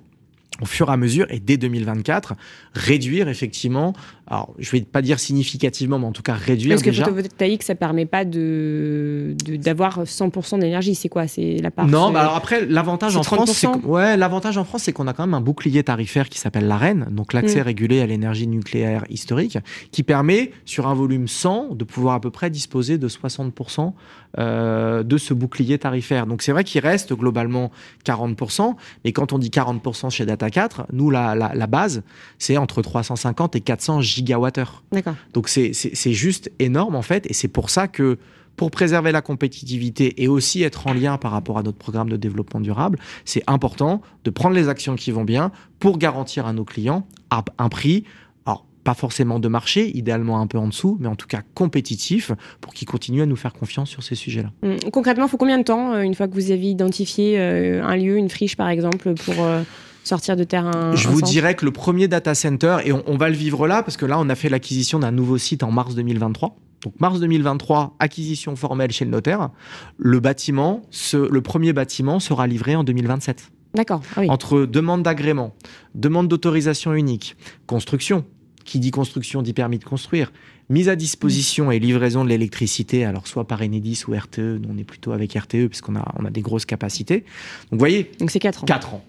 au 0.60 0.66
fur 0.66 0.90
et 0.90 0.92
à 0.92 0.96
mesure, 0.96 1.26
et 1.30 1.40
dès 1.40 1.56
2024, 1.56 2.34
réduire 2.74 3.28
effectivement, 3.28 3.94
alors 4.28 4.54
je 4.58 4.70
vais 4.70 4.82
pas 4.82 5.02
dire 5.02 5.18
significativement, 5.18 5.98
mais 5.98 6.06
en 6.06 6.12
tout 6.12 6.22
cas 6.22 6.34
réduire 6.34 6.74
Parce 6.74 6.82
que 6.82 6.90
déjà. 6.90 7.04
photovoltaïque, 7.04 7.62
ça 7.62 7.74
permet 7.74 8.06
pas 8.06 8.24
de 8.24 9.34
d'avoir 9.56 10.04
100% 10.04 10.58
d'énergie. 10.60 10.94
C'est 10.94 11.08
quoi? 11.08 11.26
C'est 11.26 11.56
la 11.60 11.70
part. 11.70 11.86
Non, 11.86 12.10
bah 12.12 12.20
alors 12.20 12.36
après, 12.36 12.66
l'avantage 12.66 13.16
en 13.16 13.22
France, 13.22 13.50
c'est 13.52 13.66
30%. 13.66 13.80
que- 13.80 13.86
ouais, 13.86 14.16
l'avantage 14.16 14.56
en 14.58 14.64
France, 14.64 14.82
c'est 14.84 14.92
qu'on 14.92 15.06
a 15.08 15.12
quand 15.14 15.24
même 15.26 15.34
un 15.34 15.40
bouclier 15.40 15.82
tarifaire 15.82 16.28
qui 16.28 16.38
s'appelle 16.38 16.66
l'AREN, 16.68 17.06
donc 17.10 17.32
l'accès 17.32 17.60
Mm. 17.60 17.64
régulé 17.64 18.00
à 18.00 18.06
l'énergie 18.06 18.46
nucléaire 18.46 19.04
historique, 19.08 19.58
qui 19.90 20.02
permet, 20.02 20.52
sur 20.64 20.86
un 20.86 20.94
volume 20.94 21.28
100, 21.28 21.74
de 21.74 21.84
pouvoir 21.84 22.14
à 22.14 22.20
peu 22.20 22.30
près 22.30 22.50
disposer 22.50 22.98
de 22.98 23.08
60% 23.08 23.94
euh, 24.38 25.02
de 25.02 25.18
ce 25.18 25.34
bouclier 25.34 25.78
tarifaire. 25.78 26.26
Donc 26.26 26.40
c'est 26.42 26.52
vrai 26.52 26.64
qu'il 26.64 26.80
reste 26.80 27.12
globalement 27.14 27.70
40%, 28.06 28.76
mais 29.04 29.12
quand 29.12 29.32
on 29.32 29.38
dit 29.38 29.50
40% 29.50 30.10
chez 30.10 30.24
Data 30.24 30.41
4, 30.50 30.86
nous, 30.92 31.10
la, 31.10 31.34
la, 31.34 31.52
la 31.54 31.66
base, 31.66 32.02
c'est 32.38 32.56
entre 32.56 32.82
350 32.82 33.56
et 33.56 33.60
400 33.60 34.00
gigawattheures. 34.00 34.82
D'accord. 34.92 35.14
Donc 35.32 35.48
c'est- 35.48 35.72
juste 36.12 36.50
énorme 36.58 36.94
en 36.94 37.02
fait, 37.02 37.26
et 37.30 37.32
c'est 37.34 37.48
pour 37.48 37.70
ça 37.70 37.88
que 37.88 38.18
pour 38.56 38.70
préserver 38.70 39.12
la 39.12 39.22
compétitivité 39.22 40.22
et 40.22 40.28
aussi 40.28 40.62
être 40.62 40.86
en 40.86 40.92
lien 40.92 41.16
par 41.16 41.30
rapport 41.32 41.56
à 41.58 41.62
notre 41.62 41.78
programme 41.78 42.10
de 42.10 42.16
développement 42.16 42.60
durable, 42.60 42.98
c'est 43.24 43.42
important 43.46 44.02
de 44.24 44.30
prendre 44.30 44.54
les 44.54 44.68
actions 44.68 44.94
qui 44.94 45.10
vont 45.10 45.24
bien 45.24 45.52
pour 45.78 45.96
garantir 45.98 46.46
à 46.46 46.52
nos 46.52 46.64
clients 46.64 47.06
à 47.30 47.44
un 47.58 47.68
prix, 47.70 48.04
alors 48.44 48.66
pas 48.84 48.92
forcément 48.94 49.38
de 49.40 49.48
marché, 49.48 49.96
idéalement 49.96 50.38
un 50.40 50.46
peu 50.46 50.58
en 50.58 50.66
dessous, 50.68 50.98
mais 51.00 51.08
en 51.08 51.16
tout 51.16 51.26
cas 51.28 51.40
compétitif 51.54 52.30
pour 52.60 52.74
qu'ils 52.74 52.86
continuent 52.86 53.22
à 53.22 53.26
nous 53.26 53.36
faire 53.36 53.54
confiance 53.54 53.88
sur 53.88 54.02
ces 54.02 54.14
sujets-là. 54.16 54.50
Hum, 54.62 54.76
Concrètement, 54.92 55.24
il 55.24 55.30
faut 55.30 55.38
combien 55.38 55.56
de 55.58 55.64
temps, 55.64 55.94
euh, 55.94 56.02
une 56.02 56.14
fois 56.14 56.28
que 56.28 56.34
vous 56.34 56.50
avez 56.50 56.68
identifié 56.68 57.38
euh, 57.40 57.82
un 57.82 57.96
lieu, 57.96 58.18
une 58.18 58.28
friche 58.28 58.56
par 58.56 58.68
exemple, 58.68 59.14
pour 59.14 59.34
euh, 59.42 59.62
sortir 60.04 60.36
de 60.36 60.44
terre 60.44 60.66
un. 60.66 60.94
Je 60.94 61.08
vous 61.08 61.20
centre 61.20 61.30
dirais 61.32 61.54
que 61.54 61.64
le 61.64 61.70
premier 61.70 62.08
data 62.08 62.34
center, 62.34 62.78
et 62.84 62.92
on, 62.92 63.02
on 63.06 63.16
va 63.16 63.28
le 63.28 63.34
vivre 63.36 63.66
là, 63.66 63.82
parce 63.82 63.96
que 63.96 64.06
là, 64.06 64.18
on 64.18 64.28
a 64.28 64.34
fait 64.34 64.48
l'acquisition 64.48 64.98
d'un 64.98 65.10
nouveau 65.12 65.38
site 65.38 65.62
en 65.62 65.70
mars 65.70 65.94
2023. 65.94 66.56
Donc 66.84 66.94
mars 67.00 67.20
2023, 67.20 67.94
acquisition 68.00 68.56
formelle 68.56 68.90
chez 68.90 69.04
le 69.04 69.10
notaire. 69.12 69.50
Le 69.98 70.18
bâtiment, 70.18 70.82
ce- 70.90 71.16
le 71.16 71.40
premier 71.40 71.72
bâtiment 71.72 72.18
sera 72.18 72.46
livré 72.48 72.74
en 72.74 72.82
2027. 72.84 73.50
D'accord. 73.74 74.02
Ah 74.16 74.20
oui. 74.20 74.30
Entre 74.30 74.66
demande 74.66 75.02
d'agrément, 75.02 75.54
demande 75.94 76.28
d'autorisation 76.28 76.92
unique, 76.92 77.36
construction, 77.66 78.24
qui 78.64 78.78
dit 78.78 78.90
construction 78.90 79.42
dit 79.42 79.52
permis 79.52 79.78
de 79.78 79.84
construire, 79.84 80.32
mise 80.70 80.88
à 80.88 80.96
disposition 80.96 81.70
et 81.70 81.78
livraison 81.78 82.24
de 82.24 82.28
l'électricité, 82.28 83.04
alors 83.04 83.26
soit 83.26 83.46
par 83.46 83.60
Enedis 83.62 84.02
ou 84.08 84.12
RTE, 84.14 84.38
nous 84.60 84.68
on 84.72 84.78
est 84.78 84.84
plutôt 84.84 85.12
avec 85.12 85.32
RTE 85.34 85.66
puisqu'on 85.68 85.96
a, 85.96 86.14
on 86.18 86.24
a 86.24 86.30
des 86.30 86.40
grosses 86.42 86.64
capacités. 86.66 87.20
Donc 87.20 87.72
vous 87.72 87.78
voyez, 87.78 88.10
Donc 88.20 88.30
c'est 88.30 88.38
4 88.38 88.62
ans. 88.62 88.66
4 88.66 88.94
ans. 88.94 89.04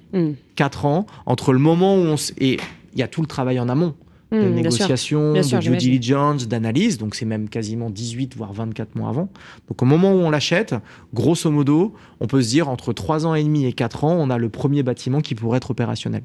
4 0.55 0.85
ans 0.85 1.05
entre 1.25 1.53
le 1.53 1.59
moment 1.59 1.95
où 1.95 1.99
on 1.99 2.15
s- 2.15 2.33
et 2.39 2.57
il 2.93 2.99
y 2.99 3.03
a 3.03 3.07
tout 3.07 3.21
le 3.21 3.27
travail 3.27 3.59
en 3.59 3.69
amont. 3.69 3.93
de 4.31 4.37
Mmh, 4.37 4.39
bien 4.39 4.47
sûr. 4.49 4.55
négociation, 4.55 5.33
Bien 5.33 5.43
sûr, 5.43 5.59
de 5.59 5.63
due 5.63 5.77
diligence, 5.77 6.47
d'analyse. 6.47 6.97
Donc 6.97 7.13
c'est 7.13 7.25
même 7.25 7.49
quasiment 7.49 7.91
18 7.91 8.35
voire 8.35 8.51
24 8.51 8.95
mois 8.95 9.09
avant. 9.09 9.29
Donc 9.69 9.79
au 9.83 9.85
moment 9.85 10.11
où 10.11 10.17
on 10.17 10.31
l'achète, 10.31 10.73
grosso 11.13 11.51
modo, 11.51 11.93
on 12.19 12.25
peut 12.25 12.41
se 12.41 12.49
dire 12.49 12.67
entre 12.67 12.93
3 12.93 13.27
ans 13.27 13.35
et 13.35 13.43
demi 13.43 13.65
et 13.65 13.73
4 13.73 14.03
ans, 14.05 14.15
on 14.19 14.31
a 14.31 14.39
le 14.39 14.49
premier 14.49 14.81
bâtiment 14.81 15.21
qui 15.21 15.35
pourrait 15.35 15.57
être 15.57 15.69
opérationnel. 15.69 16.23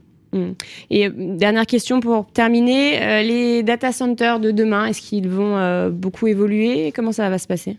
Et 0.91 1.07
euh, 1.07 1.11
dernière 1.17 1.67
question 1.67 2.01
pour 2.01 2.27
terminer, 2.27 3.03
euh, 3.03 3.23
les 3.23 3.63
data 3.63 3.93
centers 3.93 4.41
de 4.41 4.51
demain, 4.51 4.87
est-ce 4.87 5.01
qu'ils 5.01 5.29
vont 5.29 5.57
euh, 5.57 5.91
beaucoup 5.91 6.27
évoluer? 6.27 6.93
Comment 6.95 7.13
ça 7.13 7.31
va 7.31 7.39
se 7.39 7.47
passer? 7.47 7.79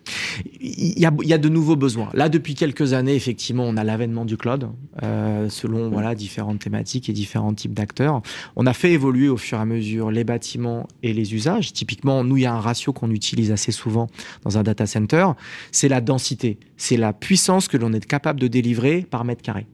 Il 0.59 0.99
y, 0.99 1.05
a, 1.05 1.11
il 1.21 1.29
y 1.29 1.33
a 1.33 1.37
de 1.37 1.49
nouveaux 1.49 1.75
besoins. 1.75 2.09
Là, 2.13 2.29
depuis 2.29 2.55
quelques 2.55 2.93
années, 2.93 3.15
effectivement, 3.15 3.65
on 3.65 3.77
a 3.77 3.83
l'avènement 3.83 4.25
du 4.25 4.37
cloud, 4.37 4.69
euh, 5.03 5.47
selon 5.49 5.89
voilà, 5.89 6.15
différentes 6.15 6.59
thématiques 6.59 7.09
et 7.09 7.13
différents 7.13 7.53
types 7.53 7.73
d'acteurs. 7.73 8.21
On 8.55 8.65
a 8.65 8.73
fait 8.73 8.91
évoluer 8.91 9.29
au 9.29 9.37
fur 9.37 9.57
et 9.57 9.61
à 9.61 9.65
mesure 9.65 10.11
les 10.11 10.23
bâtiments 10.23 10.87
et 11.03 11.13
les 11.13 11.33
usages. 11.33 11.73
Typiquement, 11.73 12.23
nous, 12.23 12.37
il 12.37 12.43
y 12.43 12.45
a 12.45 12.53
un 12.53 12.59
ratio 12.59 12.93
qu'on 12.93 13.11
utilise 13.11 13.51
assez 13.51 13.71
souvent 13.71 14.07
dans 14.43 14.57
un 14.57 14.63
data 14.63 14.85
center, 14.85 15.27
c'est 15.71 15.89
la 15.89 16.01
densité, 16.01 16.57
c'est 16.77 16.97
la 16.97 17.13
puissance 17.13 17.67
que 17.67 17.77
l'on 17.77 17.93
est 17.93 18.05
capable 18.05 18.39
de 18.39 18.47
délivrer 18.47 19.05
par 19.09 19.25
mètre 19.25 19.41
carré. 19.41 19.67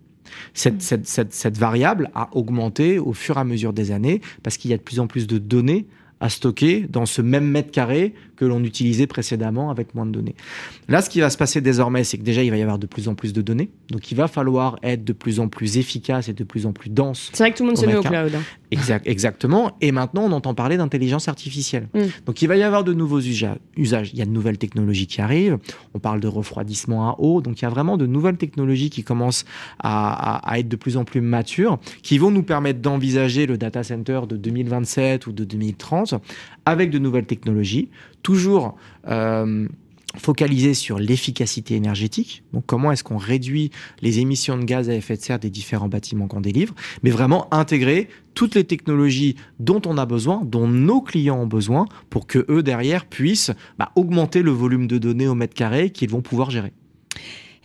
Cette, 0.53 0.81
cette, 0.81 1.07
cette, 1.07 1.33
cette 1.33 1.57
variable 1.57 2.09
a 2.15 2.29
augmenté 2.35 2.99
au 2.99 3.13
fur 3.13 3.37
et 3.37 3.41
à 3.41 3.43
mesure 3.43 3.73
des 3.73 3.91
années 3.91 4.21
parce 4.43 4.57
qu'il 4.57 4.71
y 4.71 4.73
a 4.73 4.77
de 4.77 4.81
plus 4.83 4.99
en 4.99 5.07
plus 5.07 5.27
de 5.27 5.37
données 5.37 5.87
à 6.21 6.29
stocker 6.29 6.85
dans 6.89 7.05
ce 7.05 7.21
même 7.21 7.45
mètre 7.45 7.71
carré 7.71 8.13
que 8.37 8.45
l'on 8.45 8.63
utilisait 8.63 9.05
précédemment 9.05 9.69
avec 9.69 9.93
moins 9.95 10.05
de 10.05 10.11
données. 10.11 10.35
Là, 10.87 11.01
ce 11.01 11.09
qui 11.09 11.19
va 11.19 11.29
se 11.29 11.37
passer 11.37 11.59
désormais, 11.59 12.05
c'est 12.05 12.17
que 12.17 12.23
déjà, 12.23 12.41
il 12.41 12.49
va 12.51 12.57
y 12.57 12.61
avoir 12.61 12.79
de 12.79 12.87
plus 12.87 13.09
en 13.09 13.15
plus 13.15 13.33
de 13.33 13.41
données. 13.41 13.69
Donc, 13.91 14.11
il 14.11 14.15
va 14.15 14.29
falloir 14.29 14.79
être 14.81 15.03
de 15.03 15.11
plus 15.11 15.41
en 15.41 15.49
plus 15.49 15.77
efficace 15.77 16.29
et 16.29 16.33
de 16.33 16.43
plus 16.45 16.65
en 16.65 16.71
plus 16.71 16.89
dense. 16.89 17.29
C'est 17.33 17.43
vrai 17.43 17.51
que 17.51 17.57
tout 17.57 17.63
le 17.63 17.67
monde 17.67 17.77
se 17.77 17.85
met 17.85 17.95
au 17.97 18.01
cloud. 18.01 18.33
hein. 18.33 18.41
Exact, 18.77 19.07
exactement. 19.07 19.75
Et 19.81 19.91
maintenant, 19.91 20.23
on 20.23 20.31
entend 20.31 20.53
parler 20.53 20.77
d'intelligence 20.77 21.27
artificielle. 21.27 21.87
Mm. 21.93 21.99
Donc, 22.25 22.41
il 22.41 22.47
va 22.47 22.55
y 22.57 22.63
avoir 22.63 22.83
de 22.83 22.93
nouveaux 22.93 23.19
usa- 23.21 23.57
usages. 23.77 24.11
Il 24.13 24.19
y 24.19 24.21
a 24.21 24.25
de 24.25 24.31
nouvelles 24.31 24.57
technologies 24.57 25.07
qui 25.07 25.21
arrivent. 25.21 25.57
On 25.93 25.99
parle 25.99 26.19
de 26.19 26.27
refroidissement 26.27 27.09
à 27.09 27.15
eau. 27.19 27.41
Donc, 27.41 27.61
il 27.61 27.63
y 27.63 27.65
a 27.65 27.69
vraiment 27.69 27.97
de 27.97 28.05
nouvelles 28.05 28.37
technologies 28.37 28.89
qui 28.89 29.03
commencent 29.03 29.45
à, 29.79 30.37
à- 30.37 30.51
à 30.53 30.59
être 30.59 30.67
de 30.67 30.75
plus 30.75 30.97
en 30.97 31.03
plus 31.05 31.21
matures, 31.21 31.79
qui 32.03 32.17
vont 32.17 32.31
nous 32.31 32.43
permettre 32.43 32.79
d'envisager 32.81 33.45
le 33.45 33.57
data 33.57 33.83
center 33.83 34.21
de 34.27 34.37
2027 34.37 35.27
ou 35.27 35.31
de 35.31 35.43
2030 35.43 36.15
avec 36.65 36.89
de 36.89 36.99
nouvelles 36.99 37.25
technologies, 37.25 37.89
toujours 38.23 38.75
euh, 39.07 39.67
focalisées 40.17 40.73
sur 40.73 40.99
l'efficacité 40.99 41.75
énergétique. 41.75 42.43
Donc, 42.53 42.65
comment 42.65 42.91
est-ce 42.91 43.03
qu'on 43.03 43.17
réduit 43.17 43.71
les 44.01 44.19
émissions 44.19 44.57
de 44.57 44.63
gaz 44.63 44.89
à 44.89 44.95
effet 44.95 45.15
de 45.15 45.21
serre 45.21 45.39
des 45.39 45.49
différents 45.49 45.87
bâtiments 45.87 46.27
qu'on 46.27 46.41
délivre, 46.41 46.73
mais 47.03 47.09
vraiment 47.09 47.53
intégrer 47.53 48.07
toutes 48.33 48.55
les 48.55 48.65
technologies 48.65 49.35
dont 49.59 49.81
on 49.85 49.97
a 49.97 50.05
besoin, 50.05 50.41
dont 50.43 50.67
nos 50.67 51.01
clients 51.01 51.39
ont 51.39 51.47
besoin, 51.47 51.85
pour 52.09 52.27
que 52.27 52.45
eux 52.49 52.63
derrière 52.63 53.05
puissent 53.05 53.51
bah, 53.79 53.91
augmenter 53.95 54.41
le 54.41 54.51
volume 54.51 54.87
de 54.87 54.97
données 54.97 55.27
au 55.27 55.35
mètre 55.35 55.53
carré 55.53 55.89
qu'ils 55.89 56.09
vont 56.09 56.21
pouvoir 56.21 56.51
gérer. 56.51 56.73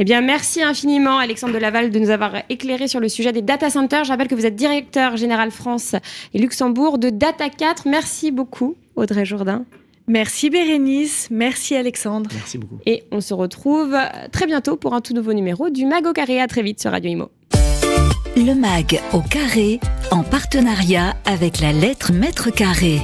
Eh 0.02 0.04
bien, 0.04 0.22
merci 0.22 0.62
infiniment, 0.62 1.18
Alexandre 1.18 1.52
Delaval, 1.52 1.90
de 1.90 1.98
nous 1.98 2.08
avoir 2.08 2.32
éclairé 2.48 2.88
sur 2.88 3.00
le 3.00 3.08
sujet 3.10 3.32
des 3.32 3.42
data 3.42 3.68
centers. 3.68 4.04
Je 4.04 4.08
rappelle 4.08 4.28
que 4.28 4.34
vous 4.34 4.46
êtes 4.46 4.56
directeur 4.56 5.18
général 5.18 5.50
France 5.50 5.94
et 6.32 6.38
Luxembourg 6.38 6.98
de 6.98 7.10
Data 7.10 7.50
4. 7.50 7.86
Merci 7.86 8.30
beaucoup, 8.30 8.76
Audrey 8.96 9.26
Jourdain. 9.26 9.66
Merci 10.06 10.50
Bérénice, 10.50 11.28
merci 11.30 11.76
Alexandre. 11.76 12.30
Merci 12.34 12.58
beaucoup. 12.58 12.78
Et 12.86 13.04
on 13.12 13.20
se 13.20 13.32
retrouve 13.34 13.96
très 14.32 14.46
bientôt 14.46 14.76
pour 14.76 14.94
un 14.94 15.00
tout 15.00 15.14
nouveau 15.14 15.32
numéro 15.32 15.70
du 15.70 15.86
Mag 15.86 16.06
au 16.06 16.12
carré. 16.12 16.40
À 16.40 16.46
très 16.46 16.62
vite 16.62 16.80
sur 16.80 16.90
Radio 16.90 17.10
Imo. 17.10 17.30
Le 18.36 18.54
MAG 18.54 19.00
au 19.12 19.20
carré, 19.20 19.80
en 20.10 20.22
partenariat 20.22 21.16
avec 21.24 21.60
la 21.60 21.72
lettre 21.72 22.12
mètre 22.12 22.50
carré. 22.50 23.00